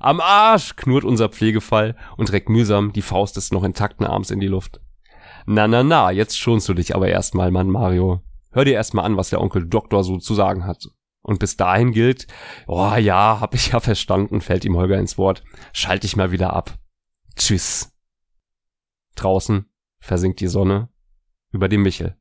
Am 0.00 0.20
Arsch, 0.20 0.76
knurrt 0.76 1.04
unser 1.04 1.28
Pflegefall 1.28 1.96
und 2.16 2.32
reckt 2.32 2.48
mühsam 2.48 2.92
die 2.92 3.02
Faust 3.02 3.36
des 3.36 3.52
noch 3.52 3.64
intakten 3.64 4.06
Arms 4.06 4.30
in 4.30 4.40
die 4.40 4.46
Luft. 4.46 4.80
Na, 5.46 5.68
na, 5.68 5.82
na, 5.82 6.10
jetzt 6.10 6.38
schonst 6.38 6.68
du 6.68 6.74
dich 6.74 6.94
aber 6.94 7.08
erstmal, 7.08 7.50
Mann 7.50 7.70
Mario. 7.70 8.22
Hör 8.52 8.64
dir 8.64 8.74
erstmal 8.74 9.04
an, 9.04 9.16
was 9.16 9.30
der 9.30 9.40
Onkel 9.40 9.66
Doktor 9.66 10.02
so 10.02 10.18
zu 10.18 10.34
sagen 10.34 10.64
hat. 10.64 10.88
Und 11.22 11.40
bis 11.40 11.56
dahin 11.56 11.92
gilt, 11.92 12.26
oh 12.66 12.94
ja, 12.94 13.40
hab 13.40 13.54
ich 13.54 13.72
ja 13.72 13.80
verstanden, 13.80 14.40
fällt 14.40 14.64
ihm 14.64 14.76
Holger 14.76 14.98
ins 14.98 15.18
Wort. 15.18 15.44
Schalt 15.72 16.04
dich 16.04 16.16
mal 16.16 16.30
wieder 16.32 16.52
ab. 16.52 16.78
Tschüss. 17.36 17.92
Draußen 19.14 19.66
versinkt 19.98 20.40
die 20.40 20.46
Sonne 20.46 20.88
über 21.52 21.68
dem 21.68 21.82
Michel. 21.82 22.16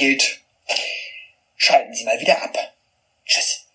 Gilt, 0.00 0.40
schalten 1.56 1.94
Sie 1.94 2.04
mal 2.04 2.18
wieder 2.18 2.42
ab. 2.42 2.56